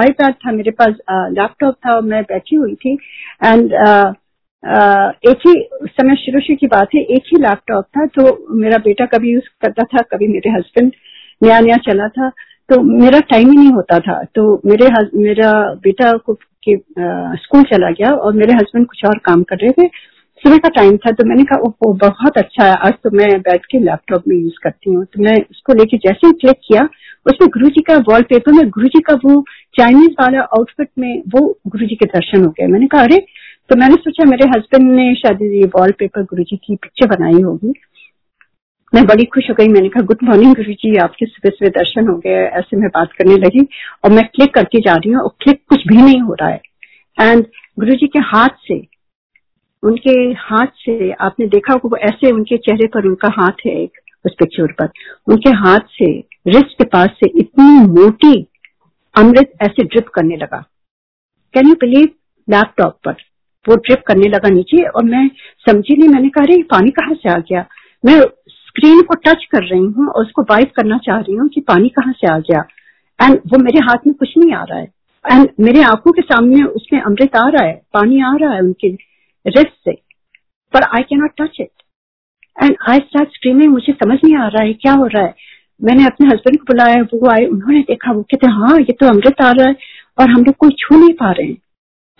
आई 0.00 0.10
पैड 0.12 0.34
था 0.36 0.52
मेरे 0.52 0.70
पास 0.70 0.94
लैपटॉप 1.32 1.74
था 1.86 1.94
और 1.94 2.02
मैं 2.04 2.22
बैठी 2.24 2.56
हुई 2.56 2.74
थी। 2.76 2.92
एंड 3.44 3.72
एक 4.62 5.46
ही 5.46 5.52
समय 5.86 6.16
शुरू 6.16 6.40
शुरू 6.40 6.56
की 6.56 6.66
बात 6.68 6.94
है, 6.94 7.00
एक 7.02 7.22
ही 7.26 7.38
लैपटॉप 7.42 7.84
था 7.96 8.04
तो 8.08 8.54
मेरा 8.56 8.78
बेटा 8.80 9.06
कभी 9.08 9.32
यूज़ 9.32 9.48
करता 9.62 9.82
था, 9.84 10.02
कभी 10.12 10.28
मेरे 10.28 10.50
हस्बैंड 10.50 10.92
नया 11.40 11.58
नया 11.60 11.76
चला 11.86 12.08
था 12.10 12.28
तो 12.68 12.80
मेरा 12.82 13.18
टाइम 13.30 13.50
ही 13.50 13.56
नहीं 13.56 13.72
होता 13.72 13.98
था। 14.00 14.22
तो 14.34 14.60
मेरे 14.66 14.88
मेरा 15.16 15.52
बेटा 15.82 16.12
को 16.16 16.34
के 16.66 16.76
स्कूल 17.38 17.62
चला 17.64 17.90
गया 17.90 18.10
और 18.10 18.32
मेरे 18.34 18.52
हस्बैंड 18.54 18.86
कुछ 18.86 19.04
और 19.06 19.18
काम 19.24 19.42
कर 19.42 19.56
रहे 19.56 19.70
थे। 19.72 19.88
सुबह 20.44 20.56
का 20.58 20.68
टाइम 20.76 20.96
था 20.96 21.10
तो 21.12 21.24
मैंने 21.28 21.44
कहा 21.44 21.58
वो 21.62 21.92
बहुत 21.98 22.38
अच्छा 22.38 22.64
है, 22.64 22.74
आज 22.76 22.92
तो 23.04 23.10
मैं 23.12 23.28
बैठ 23.40 23.66
के 23.70 23.78
लैपटॉप 23.80 24.22
में 24.28 24.36
यूज़ 24.36 24.54
करती 24.62 24.92
हूँ। 24.92 25.04
तो 25.04 25.22
मैं 25.22 25.36
उसको 25.50 25.74
लेके 25.74 25.96
जैसे 25.98 26.26
ही 26.26 26.32
क्लिक 26.40 26.56
किया, 26.68 26.88
उसमें 27.26 27.48
गुरु 27.54 27.68
जी 27.68 27.82
का 27.82 27.96
वॉलपेपर 28.08 28.52
में 28.52 28.68
गुरु 28.70 28.88
जी 28.88 29.00
का 29.00 29.14
वो 29.24 29.42
चाइनीज़ 29.78 30.14
वाला 30.20 30.40
आउटफिट 30.58 30.88
में 30.98 31.22
वो 31.34 31.46
गुरु 31.68 31.86
जी 31.86 31.94
के 31.94 32.06
दर्शन 32.08 32.44
हो 32.44 32.50
गए। 32.50 32.66
मैंने 32.66 32.86
कहा, 32.86 33.02
अरे 33.02 33.24
तो 33.72 33.76
मैंने 33.76 33.94
सोचा 33.94 34.24
मेरे 34.24 34.46
हस्बैंड 34.48 34.90
ने 34.92 35.14
शायद 35.14 35.42
ये 35.42 35.66
गुरु 35.68 36.42
जी 36.42 36.56
की 36.56 36.74
पिक्चर 36.76 37.06
बनाई 37.08 37.40
होगी। 37.42 37.72
मैं 38.92 39.04
बड़ी 39.06 39.24
खुश 39.24 39.48
हो 39.50 39.54
गई। 39.58 39.68
मैंने 39.68 39.88
कहा 39.88 40.02
गुड 40.02 40.24
मॉर्निंग 40.24 40.54
गुरु 40.54 40.72
जी 40.72 40.96
आपके 40.96 41.26
सुबह 41.26 41.50
सुबह 41.50 41.70
दर्शन 41.76 42.08
हो 42.08 42.16
गए, 42.16 42.30
ऐसे 42.30 42.76
मैं 42.76 42.88
बात 42.88 43.12
करने 43.12 43.36
लगी 43.36 43.66
और 44.04 44.10
मैं 44.10 44.26
क्लिक 44.26 44.52
करती 44.54 44.80
जा 44.80 44.94
रही 44.94 45.12
हूँ 45.12 45.22
और 45.22 45.34
क्लिक 45.42 45.62
कुछ 45.68 45.86
भी 45.88 45.96
नहीं 45.96 46.20
हो 46.20 46.34
रहा 46.34 46.48
है। 46.48 46.60
एंड 47.18 47.46
गुरु 47.78 47.96
जी 47.96 48.06
के 48.06 48.18
हाथ 48.26 48.60
से, 48.66 48.78
उनके 49.82 50.18
हाथ 50.40 50.76
से, 50.76 51.10
आपने 51.12 51.46
देखा 51.48 51.74
वो 51.74 51.96
ऐसे 52.02 52.32
उनके 52.32 52.56
चेहरे 52.58 52.86
पर 52.86 53.06
उनका 53.06 53.32
हाथ 53.40 53.66
है 53.66 53.80
एक, 53.82 53.98
उस 54.24 54.36
पिक्चर 54.38 54.72
पर। 54.72 54.88
उनके 55.28 55.56
हाथ 55.58 55.92
से 55.96 56.12
रिस्ट 56.48 56.78
के 56.78 56.90
पास 56.90 57.18
से 57.24 57.32
इतनी 57.38 57.86
मोटी 57.94 58.36
अमृत 59.14 59.52
ऐसे 59.62 59.84
ड्रिप 59.84 60.08
करने 60.14 60.36
लगा। 60.36 60.64
कैन 61.54 61.68
यू 61.68 61.74
बिलीव 61.80 62.08
लैपटॉप 62.48 62.98
पर? 63.04 63.16
वो 63.68 63.76
ट्रिप 63.76 64.02
करने 64.06 64.28
लगा 64.28 64.48
नीचे 64.48 64.82
और 64.82 65.04
मैं 65.04 65.28
समझी 65.66 65.96
नहीं। 65.96 66.08
मैंने 66.08 66.28
कहा, 66.28 66.44
अरे 66.44 66.62
पानी 66.62 66.90
कहाँ 66.90 67.14
से 67.14 67.28
आ 67.30 67.38
गया? 67.38 67.64
मैं 68.04 68.20
स्क्रीन 68.48 69.02
को 69.02 69.14
टच 69.14 69.44
कर 69.44 69.64
रही 69.64 69.80
हूँ 69.80 70.08
और 70.08 70.24
उसको 70.24 70.42
वाइप 70.42 70.72
करना 70.76 70.98
चाह 70.98 71.18
रही 71.18 71.34
हूँ 71.34 71.48
कि 71.48 71.60
पानी 71.60 71.88
कहाँ 71.88 72.12
से 72.12 72.32
आ 72.32 72.38
गया। 72.38 72.62
एंड 73.18 73.38
वो 73.46 73.58
मेरे 73.58 73.78
हाथ 73.78 74.06
में 74.06 74.14
कुछ 74.14 74.36
नहीं 74.38 74.52
आ 74.52 74.62
रहा 74.62 74.78
है। 74.78 74.90
एंड 75.24 75.48
मेरे 75.60 75.82
आँखों 75.82 76.12
के 76.12 76.22
सामने 76.22 76.62
उसमें 76.64 77.00
अमृत 77.00 77.36
आ 77.36 77.48
रहा 77.48 77.64
है, 77.64 77.74
पानी 77.94 78.20
आ 78.20 78.34
रहा 78.36 78.54
है 78.54 78.60
उनके 78.60 78.88
रिस्ट 79.46 79.72
से। 79.84 79.92
पर 80.72 80.82
I 80.96 81.02
cannot 81.02 81.32
touch 81.40 81.56
it 81.60 81.70
and 82.56 82.76
I 82.90 82.98
start 82.98 83.28
screaming 83.28 83.72
मुझे 83.72 83.92
समझ 83.92 84.18
नहीं 84.24 84.36
आ 84.36 84.46
रहा 84.46 84.62
है 84.62 84.72
क्या 84.72 84.92
हो 84.92 85.06
रहा 85.06 85.22
है। 85.22 85.34
मैंने 85.80 86.04
अपने 86.06 86.26
हस्बैंड 86.26 86.58
को 86.58 86.64
बुलाया, 86.64 87.02
वो 87.02 87.28
आए, 87.30 87.44
उन्होंने 87.46 87.80
देखा, 87.80 88.12
वो 88.12 88.22
कहते 88.22 88.46
हाँ 88.46 88.78
ये 88.78 88.92
तो 88.92 89.06
अमृत 89.06 89.40
आ 89.40 89.50
रहा 89.50 89.68
है 89.68 89.76
और 90.20 90.30
हम 90.30 90.44
लोग 90.44 90.54
कोई 90.54 90.70
छू 90.78 90.98
नहीं 90.98 91.12
पा 91.12 91.30
रहे 91.32 91.46
हैं। 91.46 91.56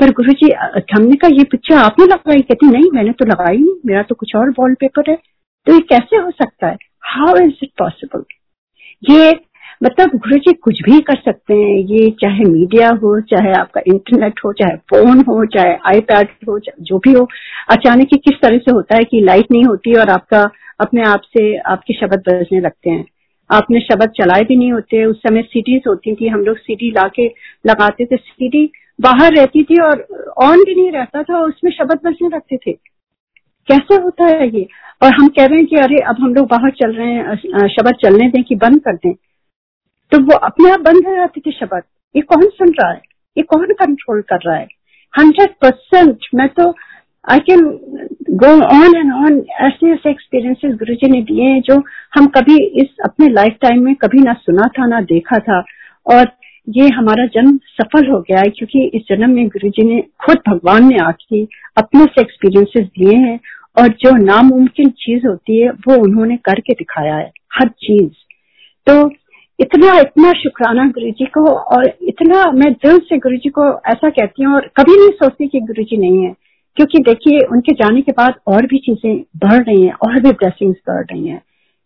पर 0.02 0.10
गुरु 0.10 0.32
जी 0.32 0.50
हमने 0.94 1.16
कहा 1.16 1.30
ये 1.32 1.44
पिक्चर 1.44 1.74
आपने 1.74 2.04
लगाई? 2.06 2.40
कहती, 2.40 2.66
नहीं, 2.66 2.90
मैंने 2.94 3.12
तो 3.12 3.24
लगाई 3.24 3.56
नहीं, 3.56 3.74
मेरा 3.86 4.02
तो 4.02 4.14
कुछ 4.14 4.34
और 4.36 4.50
वॉल 4.50 4.74
पेपर 4.74 5.10
है। 5.10 5.16
तो 5.66 5.74
ये 5.74 5.80
कैसे 5.80 6.16
हो 6.16 6.30
सकता 6.30 6.66
है? 6.66 6.76
हाउ 7.04 7.36
इज़ 7.36 7.62
इट 7.62 7.70
पॉसिबल 7.78 8.24
ये 9.10 9.30
मतलब 9.82 10.10
गुरु 10.16 10.38
जी 10.38 10.52
कुछ 10.54 10.82
भी 10.82 10.98
कर 11.00 11.16
सकते 11.16 11.54
हैं। 11.54 11.76
ये 11.86 12.10
चाहे 12.20 12.44
मीडिया 12.44 12.88
हो, 13.02 13.20
चाहे 13.22 13.52
आपका 13.52 13.80
इंटरनेट 13.86 14.40
हो, 14.44 14.52
चाहे 14.52 14.76
फ़ोन 14.90 15.20
हो, 15.20 15.44
चाहे 15.46 15.76
आईपैड 15.86 16.28
हो, 16.48 16.58
चाहे 16.58 16.84
जो 16.84 16.98
भी 16.98 17.12
हो, 17.12 17.28
अचानक 17.70 18.08
ही 18.12 18.18
किस 18.18 18.40
तरह 18.42 18.58
से 18.58 18.72
होता 18.72 18.96
है 18.96 19.04
कि 19.04 19.20
लाइट 19.20 19.50
नहीं 19.52 19.64
होती 19.64 19.94
और 19.94 20.10
आपका 20.10 20.42
अपने 20.80 21.02
आप 21.04 21.20
से 21.28 21.56
आपके 21.70 21.94
शब्द 21.94 22.22
बजने 22.28 22.60
लगते 22.60 22.90
हैं। 22.90 23.04
आपने 23.50 23.80
शब्द 23.80 24.10
चलाए 24.16 24.42
भी 24.42 24.56
नहीं 24.56 24.72
होते, 24.72 25.04
उस 25.04 25.16
समय 25.18 25.42
सीडीज 25.42 25.82
होती 25.88 26.14
थी, 26.14 26.28
हम 26.28 26.40
लोग 26.40 26.56
सीडी 26.58 26.90
ला 26.90 27.08
के 27.08 27.26
लगाते 27.66 28.04
थे। 28.04 28.16
सीडी 28.16 28.70
बाहर 28.98 29.32
रहती 29.32 29.62
थी 29.62 29.80
और 29.82 30.06
ऑन 30.42 30.64
भी 30.64 30.74
नहीं 30.74 30.90
रहता 30.92 31.22
था 31.22 31.36
और 31.36 31.48
उसमें 31.48 31.70
शब्द 31.72 32.00
बजने 32.04 32.28
रखते 32.36 32.56
थे। 32.56 32.72
कैसे 33.68 33.94
होता 33.94 34.26
है 34.26 34.48
ये? 34.48 34.66
और 35.02 35.14
हम 35.14 35.28
कह 35.28 35.46
रहे 35.46 35.58
हैं 35.58 35.66
कि 35.66 35.76
अरे, 35.76 35.96
अब 35.98 36.16
हम 36.20 36.34
लोग 36.34 36.46
बाहर 36.48 36.70
चल 36.72 36.92
रहे 36.92 37.12
हैं 37.12 37.68
शब्द 37.68 37.94
चलने 38.02 38.28
दें 38.28 38.42
कि 38.44 38.54
बंद 38.56 38.80
कर 38.80 38.96
दें। 38.96 39.12
तो 40.12 40.18
वो 40.20 40.36
अपने 40.46 40.70
आप 40.70 40.80
बंद 40.80 41.06
हो 41.06 41.14
जाती 41.14 41.40
थी 41.40 41.52
शब्द। 41.52 41.82
ये 42.14 42.22
कौन 42.22 42.48
सुन 42.48 42.68
रहा 42.70 42.90
है? 42.92 43.00
ये 43.36 43.42
कौन 43.42 43.72
कंट्रोल 43.72 44.20
कर 44.22 44.38
रहा 44.46 44.56
है? 44.56 44.66
हंड्रेड 45.14 45.50
परसेंट 45.62 46.26
मैं 46.34 46.48
तो 46.48 46.74
I 47.24 47.38
can 47.38 47.60
go 48.30 48.50
on 48.66 48.96
and 48.96 49.12
on 49.14 49.38
ऐसे 49.60 49.90
ऐसे 49.92 50.10
एक्सपीरियंसेस 50.10 50.74
गुरु 50.74 50.94
जी 50.94 51.08
ने 51.10 51.20
दिए 51.22 51.44
हैं 51.44 51.60
जो 51.60 51.76
हम 52.14 52.26
कभी 52.36 52.56
इस 52.82 52.96
अपने 53.04 53.28
लाइफ 53.28 53.56
टाइम 53.62 53.82
में 53.84 53.94
कभी 53.94 54.22
ना 54.22 54.32
सुना 54.32 54.68
था, 54.68 54.86
ना 54.86 55.00
देखा 55.00 55.38
था। 55.38 55.60
और 56.06 56.24
ये 56.68 56.88
हमारा 56.88 57.24
जन्म 57.26 57.56
सफल 57.72 58.10
हो 58.10 58.20
गया 58.20 58.40
है, 58.40 58.50
क्योंकि 58.50 58.84
इस 58.94 59.02
जन्म 59.08 59.30
में 59.30 59.48
गुरु 59.48 59.68
जी 59.70 59.82
ने 59.84 60.00
खुद 60.24 60.38
भगवान 60.48 60.86
ने 60.88 60.98
आके 60.98 61.42
अपने 61.78 62.04
से 62.04 62.20
एक्सपीरियंसेस 62.20 62.86
दिए 62.88 63.16
हैं 63.18 63.38
और 63.76 63.88
जो 64.00 64.16
नामुमकिन 64.16 64.90
चीज़ 64.98 65.26
होती 65.26 65.60
है, 65.60 65.70
वो 65.70 65.94
उन्होंने 66.02 66.36
करके 66.44 66.72
दिखाया 66.72 67.16
है, 67.16 67.30
हर 67.54 67.68
चीज़। 67.68 68.12
तो 68.86 69.10
इतना 69.58 69.98
इतना 69.98 70.32
शुक्राना 70.32 70.86
गुरु 70.90 71.10
जी 71.10 71.24
को 71.34 71.46
और 71.48 71.92
इतना 72.02 72.44
मैं 72.52 72.72
दिल 72.74 72.98
से 72.98 73.18
गुरु 73.18 73.36
जी 73.36 73.48
को 73.48 73.66
ऐसा 73.90 74.08
कहती 74.10 74.42
हूँ 74.42 74.54
और 74.54 74.70
कभी 74.76 74.96
नहीं 74.96 75.10
सोचती 75.12 75.46
कि 75.48 75.60
गुरु 75.60 75.84
जी 75.84 75.96
नहीं 75.96 76.24
है, 76.24 76.32
क्योंकि 76.76 76.98
देखिए, 76.98 77.38
उनके 77.46 77.72
जाने 77.74 78.00
के 78.00 78.12
बाद 78.12 78.34
और 78.46 78.66
भी 78.66 78.78
चीज़ें 78.78 79.20
बढ़ 79.38 79.62
रही 79.62 79.82
हैं, 79.82 79.92
और 79.94 80.20
भी 80.20 80.30
ब्लेसिंग्स 80.32 80.78
बढ़ 80.88 81.04
रही 81.04 81.28
हैं। 81.28 81.42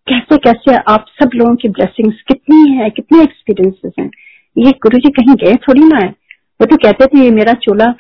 कैसे 0.07 0.37
कैसे 0.39 0.77
आप 0.89 1.07
सब 1.21 1.31
लोगों 1.35 1.55
की 1.55 1.69
ब्लेसिंग्स 1.69 2.21
कितनी 2.29 2.71
है, 2.73 2.89
कितने 2.91 3.23
एक्सपीरियंसेस 3.23 3.93
हैं। 4.01 4.11
ये 4.57 4.71
गुरु 4.83 4.99
जी 4.99 5.11
कहीं 5.13 5.35
गए 5.37 5.55
थोड़ी 5.69 5.81
ना 5.81 5.99
है? 5.99 6.09
वो 6.61 6.67
तो 6.67 6.77
कहते 6.77 7.07
थे 7.07 7.31
मेरा 7.31 7.53
चोला 7.63 7.91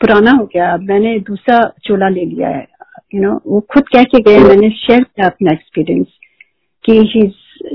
पुराना 0.00 0.30
हो 0.30 0.44
गया 0.44 0.76
मैंने 0.82 1.18
दूसरा 1.20 1.58
चोला 1.84 2.08
ले 2.08 2.24
लिया 2.24 2.48
है। 2.48 2.66
यू 3.14 3.20
नो 3.22 3.32
वो 3.46 3.60
खुद 3.72 3.88
कह 3.88 4.04
के 4.04 4.20
गए, 4.20 4.38
मैंने 4.40 4.70
शेयर 4.70 5.02
किया 5.02 5.26
अपना 5.26 5.52
एक्सपीरियंस 5.52 6.06
कि 6.84 6.98
he 7.12 7.22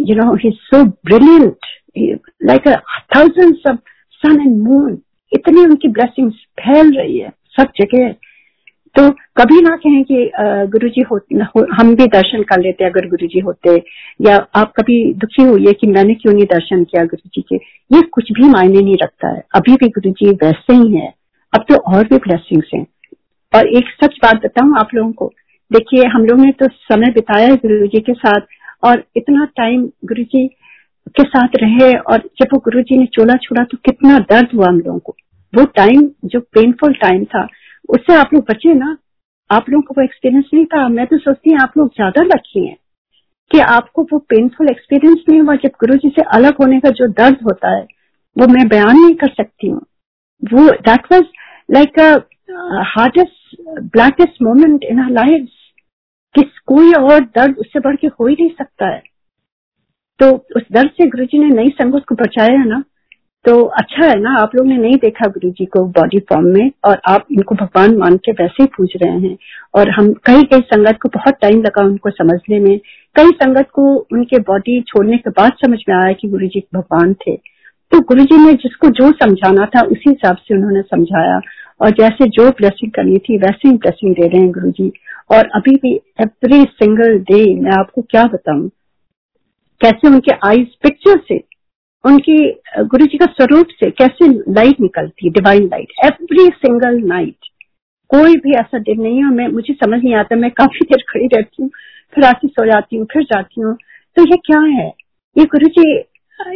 you 0.09 0.15
know 0.15 0.33
he 0.35 0.51
so 0.53 0.83
brilliant 1.05 1.65
like 2.43 2.67
thousands 3.15 3.67
of 3.67 3.77
sun 4.23 4.41
and 4.41 4.57
moon 4.59 4.97
इतनी 5.31 5.61
उनकी 5.61 5.87
ब्लेसिंग्स 5.89 6.35
फैल 6.59 6.91
रही 6.97 7.17
है, 7.17 7.29
सब 7.55 7.71
जगह। 7.75 8.13
तो 8.95 9.09
कभी 9.37 9.59
ना 9.61 9.75
कहें 9.77 10.03
कि 10.03 10.31
गुरु 10.71 10.89
जी 10.89 11.01
हो, 11.01 11.19
हम 11.73 11.93
भी 11.95 12.05
दर्शन 12.07 12.41
कर 12.43 12.61
लेते 12.61 12.85
अगर 12.85 13.07
गुरु 13.09 13.27
जी 13.27 13.39
होते 13.39 13.75
या 14.21 14.35
आप 14.55 14.71
कभी 14.77 14.97
दुखी 15.15 15.43
हुई 15.43 15.65
है 15.67 15.73
कि 15.73 15.87
मैंने 15.87 16.13
क्यों 16.13 16.33
नहीं 16.33 16.45
दर्शन 16.45 16.83
किया 16.83 17.03
गुरु 17.05 17.29
जी 17.35 17.41
के 17.49 17.55
ये 17.91 18.01
कुछ 18.13 18.31
भी 18.31 18.49
मायने 18.49 18.81
नहीं 18.81 18.95
रखता 19.03 19.29
है। 19.29 19.43
अभी 19.55 19.75
भी 19.75 19.87
गुरु 19.89 20.11
जी 20.13 20.31
वैसे 20.43 20.73
ही 20.73 20.95
है। 20.95 21.13
अब 21.53 21.65
तो 21.69 21.75
और 21.93 22.07
भी 22.07 22.17
ब्लेसिंग्स 22.17 22.69
हैं। 22.75 22.85
और 23.53 23.67
एक 23.67 23.89
सच 24.03 24.17
बात 24.23 24.43
बताऊँ 24.45 24.75
आप 24.79 24.93
लोगों 24.95 25.11
को 25.11 25.31
देखिए 25.71 26.07
हम 26.07 26.25
लोग 26.25 26.39
ने 26.39 26.51
तो 26.51 26.67
समय 26.67 27.11
बिताया 27.11 27.47
है 27.47 27.55
गुरु 27.57 27.87
जी 27.87 27.99
के 27.99 28.13
साथ 28.15 28.41
और 28.83 29.03
इतना 29.17 29.45
टाइम 29.57 29.85
गुरु 30.05 30.23
जी 30.25 30.47
के 31.15 31.23
साथ 31.23 31.55
रहे 31.61 31.91
और 31.93 32.29
जब 32.39 32.53
वो 32.53 32.59
गुरु 32.65 32.81
जी 32.81 32.97
ने 32.97 33.05
चोला 33.13 33.35
छोड़ा 33.43 33.63
तो 33.63 33.77
कितना 33.85 34.17
दर्द 34.31 34.55
हुआ 34.55 34.67
हम 34.67 34.77
लोगों 34.77 34.99
को। 34.99 35.15
वो 35.53 35.65
टाइम 35.75 36.09
जो 36.25 36.39
पेनफुल 36.53 36.93
टाइम 37.01 37.23
था 37.25 37.47
उससे 37.91 38.15
आप 38.15 38.33
लोग 38.33 38.43
बचे 38.49 38.73
ना। 38.73 38.97
आप 39.49 39.69
लोगों 39.69 39.81
को 39.83 39.93
वो 39.97 40.03
एक्सपीरियंस 40.03 40.49
नहीं 40.53 40.65
था। 40.65 40.87
मैं 40.89 41.05
तो 41.07 41.17
सोचती 41.19 41.51
हूँ 41.51 41.59
आप 41.61 41.77
लोग 41.77 41.89
ज़्यादा 41.95 42.23
लकी 42.25 42.67
हैं 42.67 42.75
कि 43.51 43.59
आपको 43.59 44.03
वो 44.11 44.19
पेनफुल 44.29 44.69
एक्सपीरियंस 44.69 45.23
नहीं 45.29 45.39
हुआ 45.41 45.55
जब 45.63 45.71
गुरु 45.79 45.95
जी 45.97 46.09
से 46.09 46.21
अलग 46.35 46.57
होने 46.61 46.79
का 46.79 46.89
जो 46.91 47.07
दर्द 47.13 47.37
होता 47.43 47.75
है, 47.75 47.83
वो 48.35 48.47
मैं 48.47 48.67
बयान 48.67 48.97
नहीं 48.97 49.15
कर 49.15 49.29
सकती 49.29 49.69
हूँ। 49.69 49.81
वो 50.43 50.69
that 50.81 51.11
was 51.11 51.25
like 51.69 51.99
hardest 52.87 53.57
blackest 53.93 54.41
moment 54.43 54.83
in 54.83 54.99
our 54.99 55.09
life 55.11 55.47
कि 56.35 56.41
कोई 56.67 56.91
और 56.93 57.19
दर्द 57.35 57.57
उससे 57.57 57.79
बढ़ 57.79 57.95
के 57.95 58.07
हो 58.09 58.27
ही 58.27 58.35
नहीं 58.39 58.49
सकता 58.51 58.87
है। 58.87 59.01
तो 60.19 60.31
उस 60.55 60.63
दर्द 60.71 60.89
से 60.91 61.07
गुरु 61.09 61.25
जी 61.25 61.39
ने 61.39 61.55
नई 61.55 61.69
संगत 61.71 62.05
को 62.09 62.15
बचाया 62.15 62.63
ना 62.65 62.83
तो 63.45 63.61
अच्छा 63.61 64.05
है 64.05 64.19
ना, 64.19 64.35
आप 64.35 64.55
लोग 64.55 64.67
ने 64.67 64.77
नहीं 64.77 64.95
देखा 64.95 65.27
गुरु 65.27 65.49
जी 65.49 65.65
को 65.65 65.85
बॉडी 65.85 66.19
फॉर्म 66.19 66.45
में 66.45 66.71
और 66.85 67.01
आप 67.07 67.25
इनको 67.31 67.55
भगवान 67.55 67.97
मान 67.97 68.17
के 68.17 68.31
वैसे 68.31 68.63
ही 68.63 68.69
पूछ 68.77 68.93
रहे 69.03 69.19
हैं। 69.19 69.37
और 69.75 69.89
हम 69.89 70.13
कई 70.13 70.43
कई 70.43 70.59
संगत 70.59 70.97
को 71.01 71.09
बहुत 71.09 71.33
टाइम 71.41 71.61
लगा 71.61 71.83
उनको 71.83 72.09
समझने 72.09 72.59
में। 72.59 72.79
कई 73.15 73.29
संगत 73.29 73.69
को 73.73 73.95
उनके 74.13 74.39
बॉडी 74.39 74.81
छोड़ने 74.81 75.17
के 75.17 75.29
बाद 75.29 75.51
समझ 75.65 75.79
में 75.89 75.95
आया 75.95 76.13
कि 76.13 76.27
गुरु 76.27 76.47
जी 76.47 76.63
भगवान 76.73 77.13
थे। 77.13 77.35
तो 77.91 77.99
गुरु 77.99 78.23
जी 78.23 78.37
ने 78.37 78.53
जिसको 78.53 78.89
जो 78.89 79.11
समझाना 79.11 79.65
था, 79.65 79.81
उसी 79.81 80.09
हिसाब 80.09 80.35
से 80.35 80.55
उन्होंने 80.55 80.81
समझाया। 80.81 81.41
और 81.81 81.89
जैसे 81.89 82.25
जो 82.25 82.49
ब्लेसिंग 82.49 82.91
करनी 82.91 83.17
थी, 83.17 83.37
वैसे 83.37 83.69
ही 83.69 83.77
ब्लेसिंग 83.77 84.15
दे 84.15 84.27
रहे 84.27 84.41
हैं 84.41 84.51
गुरु 84.51 84.71
जी 84.71 84.91
और 85.31 85.47
अभी 85.55 85.75
भी 85.75 85.95
एवरी 86.21 86.63
सिंगल 86.63 87.17
डे 87.19 87.55
मैं 87.55 87.71
आपको 87.71 88.01
क्या 88.01 88.23
बताऊँ? 88.23 88.69
कैसे 89.81 90.07
उनके 90.07 90.31
आईज 90.47 90.67
पिक्चर 90.83 91.19
से 91.27 91.51
उनकी 92.03 92.37
गुरु 92.91 93.05
जी 93.05 93.17
का 93.17 93.25
स्वरूप 93.25 93.67
से 93.79 93.89
कैसे 93.91 94.27
लाइट 94.53 94.79
निकलती 94.81 95.25
है 95.25 95.31
divine 95.33 95.65
light 95.65 96.05
every 96.05 96.47
single 96.57 97.01
night 97.07 97.49
कोई 98.11 98.35
भी 98.35 98.53
ऐसा 98.59 98.77
दिन 98.79 99.01
नहीं 99.01 99.17
है, 99.17 99.29
मैं, 99.29 99.47
मुझे 99.47 99.73
समझ 99.73 99.99
नहीं 100.03 100.13
आता, 100.15 100.35
मैं 100.35 100.49
काफ़ी 100.51 100.85
देर 100.85 101.03
खड़ी 101.09 101.27
रहती 101.33 101.63
हूँ, 101.63 101.69
फिर 102.13 102.23
आके 102.25 102.47
सो 102.47 102.65
जाती 102.65 102.95
हूँ, 102.95 103.05
फिर 103.13 103.23
जाती 103.23 103.61
हूँ। 103.61 103.75
तो 104.17 104.23
ये 104.23 104.37
क्या 104.45 104.59
है? 104.61 104.87
ये 105.35 105.45
Guru 105.45 105.67
ji 105.77 105.91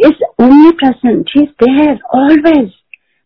is 0.07 0.23
only 0.43 0.71
present 0.71 1.29
he 1.35 1.41
is 1.41 1.49
there 1.63 1.99
always 2.15 2.71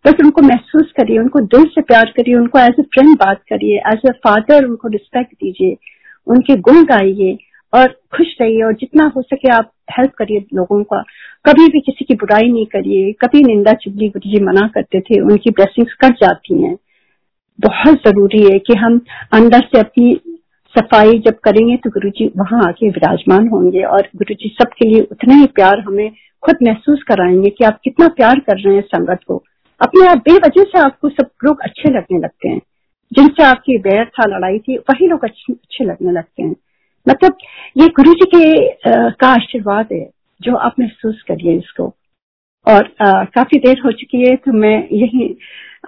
बस 0.05 0.23
उनको 0.23 0.41
महसूस 0.41 0.91
करिए, 0.97 1.17
उनको 1.19 1.39
दिल 1.47 1.63
से 1.65 1.81
प्यार 1.81 2.13
करिए, 2.17 2.35
उनको 2.35 2.59
एज 2.59 2.75
ए 2.79 2.83
फ्रेंड 2.83 3.15
बात 3.17 3.41
करिए 3.49 3.77
एज 3.91 4.01
ए 4.07 4.11
फादर 4.25 4.65
उनको 4.65 4.87
रिस्पेक्ट 4.87 5.33
दीजिए, 5.33 5.77
उनके 6.27 6.55
गुण 6.57 6.83
गाइए। 6.85 7.37
और 7.73 7.87
खुश 7.87 8.27
रहिए 8.41 8.63
और 8.63 8.73
जितना 8.73 9.11
हो 9.15 9.21
सके 9.21 9.53
आप 9.53 9.71
हेल्प 9.99 10.11
करिए 10.11 10.45
लोगों 10.53 10.83
का। 10.83 11.03
कभी 11.45 11.67
भी 11.67 11.79
किसी 11.79 12.05
की 12.05 12.13
बुराई 12.13 12.51
नहीं 12.51 12.65
करिए। 12.65 13.11
कभी 13.11 13.43
निंदा 13.43 13.73
चुगली 13.73 14.09
गुरु 14.09 14.29
जी 14.29 14.43
मना 14.43 14.67
करते 14.67 14.99
थे, 14.99 15.21
उनकी 15.21 15.49
ब्लेसिंग्स 15.49 15.93
कट 15.93 16.13
जाती 16.13 16.63
हैं। 16.63 16.77
बहुत 17.59 17.95
ज़रूरी 17.95 18.53
है 18.53 18.59
कि 18.59 18.73
हम 18.73 19.01
अंदर 19.33 19.59
से 19.59 19.79
अपनी 19.79 20.21
सफ़ाई 20.77 21.19
जब 21.19 21.39
करेंगे 21.39 21.77
तो 21.77 21.89
गुरु 21.89 22.09
जी 22.09 22.31
वहाँ 22.37 22.67
आके 22.67 22.89
विराजमान 22.89 23.47
होंगे 23.47 23.83
और 23.83 24.01
गुरु 24.15 24.33
जी 24.33 24.49
सबके 24.49 24.89
लिए 24.89 25.01
उतना 25.11 25.35
ही 25.35 25.45
प्यार 25.45 25.79
हमें 25.79 26.11
खुद 26.43 26.55
महसूस 26.63 27.03
कराएँगे 27.03 27.49
कि 27.49 27.65
आप 27.65 27.79
कितना 27.83 28.07
प्यार 28.07 28.39
कर 28.39 28.57
रहे 28.57 28.75
हैं 28.75 28.81
संगत 28.81 29.19
को। 29.27 29.43
अपने 29.81 30.07
आप 30.07 30.17
बेवजह 30.17 30.63
से 30.63 30.79
आपको 30.79 31.09
सब 31.09 31.29
लोग 31.43 31.61
अच्छे 31.61 31.89
लगने 31.89 32.19
लगते 32.19 32.49
हैं। 32.49 32.61
जिनसे 33.13 33.43
आपकी 33.43 33.77
बैर 33.77 34.05
था, 34.05 34.37
लड़ाई 34.37 34.59
थी, 34.59 34.77
वही 34.77 35.07
लोग 35.07 35.25
अच्छे 35.25 35.83
लगने 35.83 36.11
लगते 36.11 36.43
हैं। 36.43 36.55
मतलब 37.09 37.37
ये 37.77 37.87
गुरु 37.95 38.13
जी 38.13 38.25
के 38.25 38.67
आ, 38.67 39.09
का 39.11 39.27
आशीर्वाद 39.27 39.87
है 39.93 40.09
जो 40.41 40.55
आप 40.57 40.75
महसूस 40.79 41.21
करिए 41.27 41.57
इसको। 41.57 41.93
और 42.65 42.89
आ, 43.01 43.23
काफ़ी 43.25 43.59
देर 43.59 43.81
हो 43.85 43.91
चुकी 43.91 44.21
है 44.21 44.35
तो 44.35 44.51
मैं 44.51 44.77
यही 44.93 45.35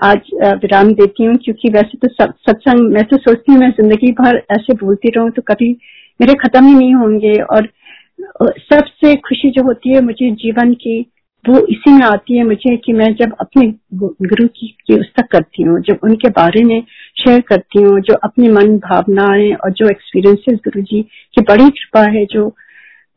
आज 0.04 0.30
विराम 0.62 0.92
देती 0.94 1.24
हूँ 1.24 1.36
क्योंकि 1.36 1.70
वैसे 1.70 1.98
तो 1.98 2.08
सत्संग 2.08 2.92
मैं 2.94 3.04
तो 3.06 3.18
सोचती 3.18 3.52
हूँ 3.52 3.60
मैं 3.60 3.70
ज़िंदगी 3.72 4.12
भर 4.20 4.42
ऐसे 4.52 4.74
बोलती 4.76 5.10
रहूँ 5.10 5.32
तो 5.32 5.42
कभी 5.42 5.72
मेरे 6.20 6.34
खत्म 6.42 6.66
ही 6.68 6.74
नहीं 6.74 6.94
होंगे। 6.96 7.34
और 7.44 7.68
सबसे 8.62 9.16
खुशी 9.28 9.50
जो 9.50 9.64
होती 9.64 9.94
है 9.94 10.02
मुझे 10.02 10.30
जीवन 10.36 10.74
की 10.74 11.02
वो 11.50 11.60
इसी 11.66 11.92
में 11.92 12.06
आती 12.06 12.38
है 12.38 12.44
मुझे 12.44 12.78
कि 12.78 12.94
मैं 12.94 13.16
जब 13.16 13.36
अपने 13.40 13.68
गुरु 13.94 14.48
की, 14.48 14.68
की 14.68 14.96
तक 14.96 15.28
करती 15.32 15.64
हूँ 15.64 15.80
जब 15.82 16.00
उनके 16.04 16.30
बारे 16.30 16.64
में 16.64 16.84
शेयर 17.26 17.42
करती 17.42 17.82
हूँ 17.82 18.00
जो 18.00 18.14
अपनी 18.14 18.50
मन 18.50 18.78
भावनाएँ 18.78 19.54
और 19.54 19.72
जो 19.72 19.90
एक्सपीरियंसेस 19.90 20.60
गुरु 20.60 20.82
जी 20.82 21.02
की 21.02 21.42
बड़ी 21.42 21.70
कृपा 21.70 22.02
है 22.02 22.26
जो 22.26 22.56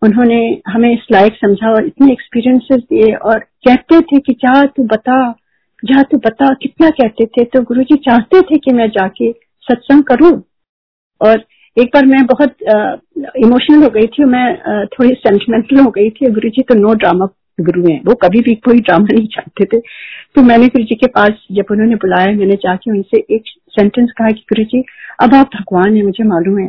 उन्होंने 0.03 0.61
हमें 0.69 0.93
इस 0.93 1.07
लायक 1.13 1.35
समझा 1.35 1.71
और 1.71 1.87
इतने 1.87 2.13
एक्सपीरियंसेस 2.13 2.81
दिए 2.81 3.15
और 3.15 3.39
कहते 3.39 4.01
थे 4.01 4.19
कि 4.19 4.33
जा 4.33 4.65
तू 4.65 4.85
बता 4.85 5.35
जा 5.85 6.03
तू 6.03 6.17
बता 6.17 6.55
कितना 6.55 6.91
कहते 6.91 7.27
थे 7.27 7.45
तो 7.45 7.63
गुरु 7.63 7.83
जी 7.83 7.97
चाहते 7.97 8.41
थे 8.41 8.59
कि 8.59 8.73
मैं 8.73 8.89
जाके 8.89 9.33
सत्संग 9.33 10.03
करूँ। 10.03 10.43
और 11.21 11.45
एक 11.79 11.87
बार 11.87 12.07
मैं 12.07 12.27
बहुत 12.27 12.57
इमोशनल 13.45 13.83
हो 13.83 13.89
गई 13.89 14.07
थी 14.07 14.25
मैं 14.25 14.57
थोड़ी 14.87 15.15
सेंटिमेंटल 15.15 15.81
हो 15.81 15.91
गई 15.91 16.11
थी 16.11 16.31
गुरु 16.31 16.49
जी 16.49 16.63
तो 16.63 16.75
नो 16.75 16.95
ड्रामा 16.95 17.27
गुरु 17.61 17.88
हैं। 17.88 18.03
वो 18.05 18.14
कभी 18.14 18.40
भी 18.40 18.55
कोई 18.55 18.81
ड्रामा 18.81 19.07
नहीं 19.12 19.27
चाहते 19.27 19.64
थे। 19.64 19.81
तो 20.35 20.43
मैंने 20.43 20.67
गुरु 20.67 20.85
जी 20.85 20.95
के 20.95 21.07
पास 21.07 21.31
जब 21.53 21.64
उन्होंने 21.71 21.95
बुलाया, 21.95 22.27
मैंने 22.27 22.55
जाके 22.55 22.90
उनसे 22.90 23.19
एक 23.31 23.43
सेंटेंस 23.69 24.12
कहा 24.19 24.29
कि 24.29 24.40
गुरु 24.40 24.64
जी, 24.64 24.85
अब 25.23 25.35
आप 25.35 25.51
भगवान 25.55 25.97
है, 25.97 26.03
मुझे 26.03 26.25
मालूम 26.25 26.59
है। 26.59 26.67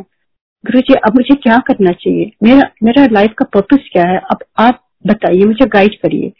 गुरु 0.66 0.80
जी, 0.80 0.94
अब 0.94 1.14
मुझे 1.14 1.34
क्या 1.34 1.58
करना 1.58 1.92
चाहिए? 1.92 2.30
मेरा 2.42 2.70
मेरा 2.82 3.08
लाइफ 3.12 3.32
का 3.38 3.44
पर्पस 3.44 3.88
क्या 3.92 4.08
है? 4.08 4.18
अब 4.18 4.38
आप 4.58 4.88
बताइए, 5.06 5.44
मुझे 5.44 5.66
गाइड 5.66 5.94
करिए। 5.94 6.32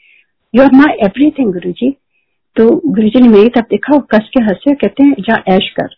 यू 0.55 0.63
आर 0.63 0.71
माई 0.75 0.95
एवरीथिंग 0.95 1.53
गुरु 1.53 1.73
जी। 1.73 1.91
तो 2.57 2.83
गुरु 2.87 3.09
जी 3.09 3.21
ने 3.21 3.29
मेरी 3.29 3.49
तरफ़ 3.49 3.65
देखा 3.65 3.99
कस 3.99 4.31
के 4.39 4.45
हंसे, 4.45 4.75
कहते 4.75 5.05
हैं, 5.05 5.15
जा, 5.21 5.43
ऐश 5.49 5.75
कर। 5.81 5.89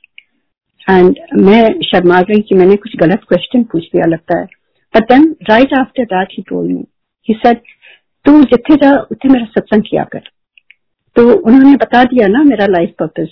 एंड 0.90 1.16
मैं 1.38 1.80
शर्मा 1.80 2.20
गई 2.20 2.40
कि 2.40 2.54
मैंने 2.54 2.76
कुछ 2.76 2.96
गलत 2.96 3.18
क्वेश्चन 3.28 3.62
पूछ 3.62 3.84
दिया 3.84 4.06
लगता 4.06 4.38
है। 4.38 4.44
But 4.96 5.02
then 5.02 5.36
right 5.50 5.74
after 5.74 6.04
that 6.04 6.28
he 6.32 6.42
told 6.42 6.70
me 6.70 6.84
he 7.28 7.34
said 7.34 7.56
तू 8.24 8.42
जिथे 8.42 8.76
जा 8.76 8.92
उथे 9.12 9.28
मेरा 9.28 9.44
सत्संग 9.44 9.82
किया 9.82 10.04
कर। 10.04 10.22
तो 11.16 11.32
उन्होंने 11.38 11.76
बता 11.76 12.04
दिया 12.04 12.28
ना 12.28 12.42
मेरा 12.42 12.66
लाइफ 12.66 12.94
पर्पज 12.98 13.28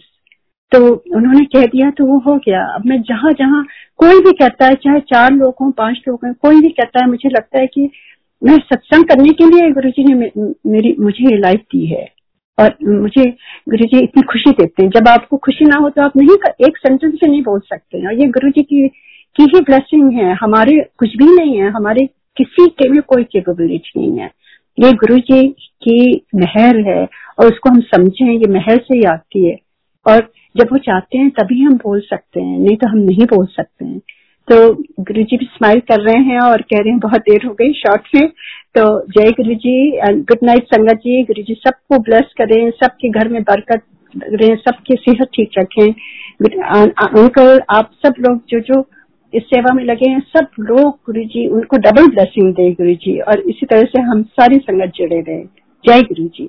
तो 0.73 0.79
उन्होंने 1.17 1.45
कह 1.45 1.67
दिया 1.67 1.91
तो 1.91 2.05
वो 2.05 2.19
हो 2.19 2.37
गया। 2.37 2.65
अब 2.75 2.87
मैं 2.87 3.03
जहाँ 3.03 3.33
जहाँ 3.33 3.67
कोई 3.97 4.21
भी 4.21 4.33
कहता 4.33 4.67
है, 4.67 4.75
चाहे 4.75 5.01
चार 5.01 5.33
लोग 5.33 5.55
हों, 5.61 5.71
पाँच 5.71 6.01
लोग 6.09 6.21
हों, 6.25 6.33
कोई 6.33 6.61
भी 6.61 6.69
कहता 6.69 7.05
है, 7.05 7.11
मुझे 7.11 7.29
लगता 7.29 7.61
है 7.61 7.67
कि 7.67 7.91
मैं 8.45 8.57
सत्संग 8.59 9.05
करने 9.05 9.31
के 9.31 9.45
लिए 9.45 9.71
गुरु 9.71 9.91
जी 9.91 10.05
ने 10.05 10.15
मेरी, 10.67 10.97
मुझे 11.01 11.37
लाइफ 11.39 11.61
दी 11.61 11.87
है। 11.87 12.09
और 12.59 12.77
मुझे 12.83 13.25
गुरु 13.69 13.85
जी 13.85 13.99
इतनी 13.99 14.23
खुशी 14.23 14.51
देते 14.51 14.83
हैं। 14.83 14.91
जब 14.91 15.09
आपको 15.09 15.37
खुशी 15.37 15.65
ना 15.65 15.79
हो 15.79 15.91
तो 15.91 16.03
आप 16.03 16.17
नहीं 16.17 16.67
एक 16.67 16.77
सेंटेंस 16.77 17.15
से 17.15 17.27
नहीं 17.27 17.43
बोल 17.43 17.61
सकते 17.61 18.07
और 18.07 18.13
ये 18.13 18.27
गुरु 18.27 18.51
जी 18.51 18.63
की 18.63 18.89
की 19.37 19.43
ही 19.43 19.61
ब्लेसिंग 19.61 20.13
है। 20.13 20.33
हमारे, 20.35 20.87
कुछ 20.99 21.17
भी 21.17 21.25
नहीं 21.25 21.57
है। 21.59 21.71
हमारे 21.71 22.07
किसी 22.37 22.67
के 22.67 22.89
भी 22.91 22.99
कोई 22.99 23.25
केपेबिलिटी 23.25 24.01
नहीं 24.01 24.19
है। 24.19 24.31
ये 24.79 24.93
गुरु 24.95 25.19
जी 25.21 25.43
की 25.83 26.01
महर 26.35 26.79
है 26.89 27.03
और 27.39 27.47
उसको 27.47 27.71
हम 27.71 27.81
समझें, 27.83 28.27
ये 28.27 28.51
महर 28.51 28.77
से 28.79 28.97
ही 28.97 29.03
आती 29.05 29.45
है। 29.45 29.57
और 30.07 30.29
जब 30.57 30.69
वो 30.73 30.79
चाहते 30.79 31.19
हैं, 31.19 31.31
तभी 31.31 31.63
हम 31.63 31.75
बोल 31.77 32.01
सकते 32.01 32.41
हैं, 32.41 32.59
नहीं 32.59 32.77
तो 32.77 32.89
हम 32.89 32.99
नहीं 33.01 33.25
बोल 33.27 33.47
सकते 33.47 33.85
हैं। 33.85 33.99
तो 34.49 34.57
गुरु 35.01 35.23
जी 35.23 35.37
भी 35.37 35.45
स्माइल 35.47 35.81
कर 35.81 36.01
रहे 36.01 36.23
हैं 36.25 36.41
और 36.41 36.63
कह 36.63 36.79
रहे 36.79 36.91
हैं, 36.91 36.99
बहुत 37.01 37.21
देर 37.21 37.47
हो 37.47 37.53
गई 37.53 37.73
शॉर्ट 37.75 38.09
में। 38.15 38.29
तो 38.75 38.85
जय 39.11 39.31
गुरु 39.33 39.55
जी 39.57 39.77
गुड 40.03 40.45
नाइट 40.45 40.67
संगत 40.67 40.97
जी, 40.97 41.23
गुरु 41.23 41.43
जी 41.43 41.55
सबको 41.57 41.99
ब्लेस 42.01 42.33
करें, 42.39 42.71
सबके 42.73 43.09
घर 43.11 43.29
में 43.29 43.43
बरकत 43.43 43.83
रहे, 44.15 44.55
सबकी 44.57 44.95
सेहत 45.01 45.29
ठीक 45.35 45.51
रखें। 45.59 45.93
अंकल 46.43 47.61
आप 47.71 47.91
सब 48.07 48.15
लोग 48.21 48.41
जो 48.49 48.61
जो 48.63 48.81
इस 49.35 49.43
सेवा 49.43 49.73
में 49.75 49.85
लगे 49.85 50.11
हैं। 50.11 50.21
सब 50.21 50.47
लोग 50.61 50.89
गुरु 51.07 51.25
जी 51.25 51.47
उनको 51.49 51.77
डबल 51.77 52.07
ब्लेसिंग 52.07 52.53
दे 52.55 52.71
गुरु 52.73 52.95
जी 52.95 53.19
और 53.21 53.41
इसी 53.41 53.67
तरह 53.67 53.83
से 53.83 54.01
हम 54.01 54.23
सारी 54.23 54.59
संगत 54.59 54.93
जुड़े 54.97 55.21
रहे। 55.21 55.43
जय 55.85 56.03
गुरु 56.03 56.29
जी 56.29 56.49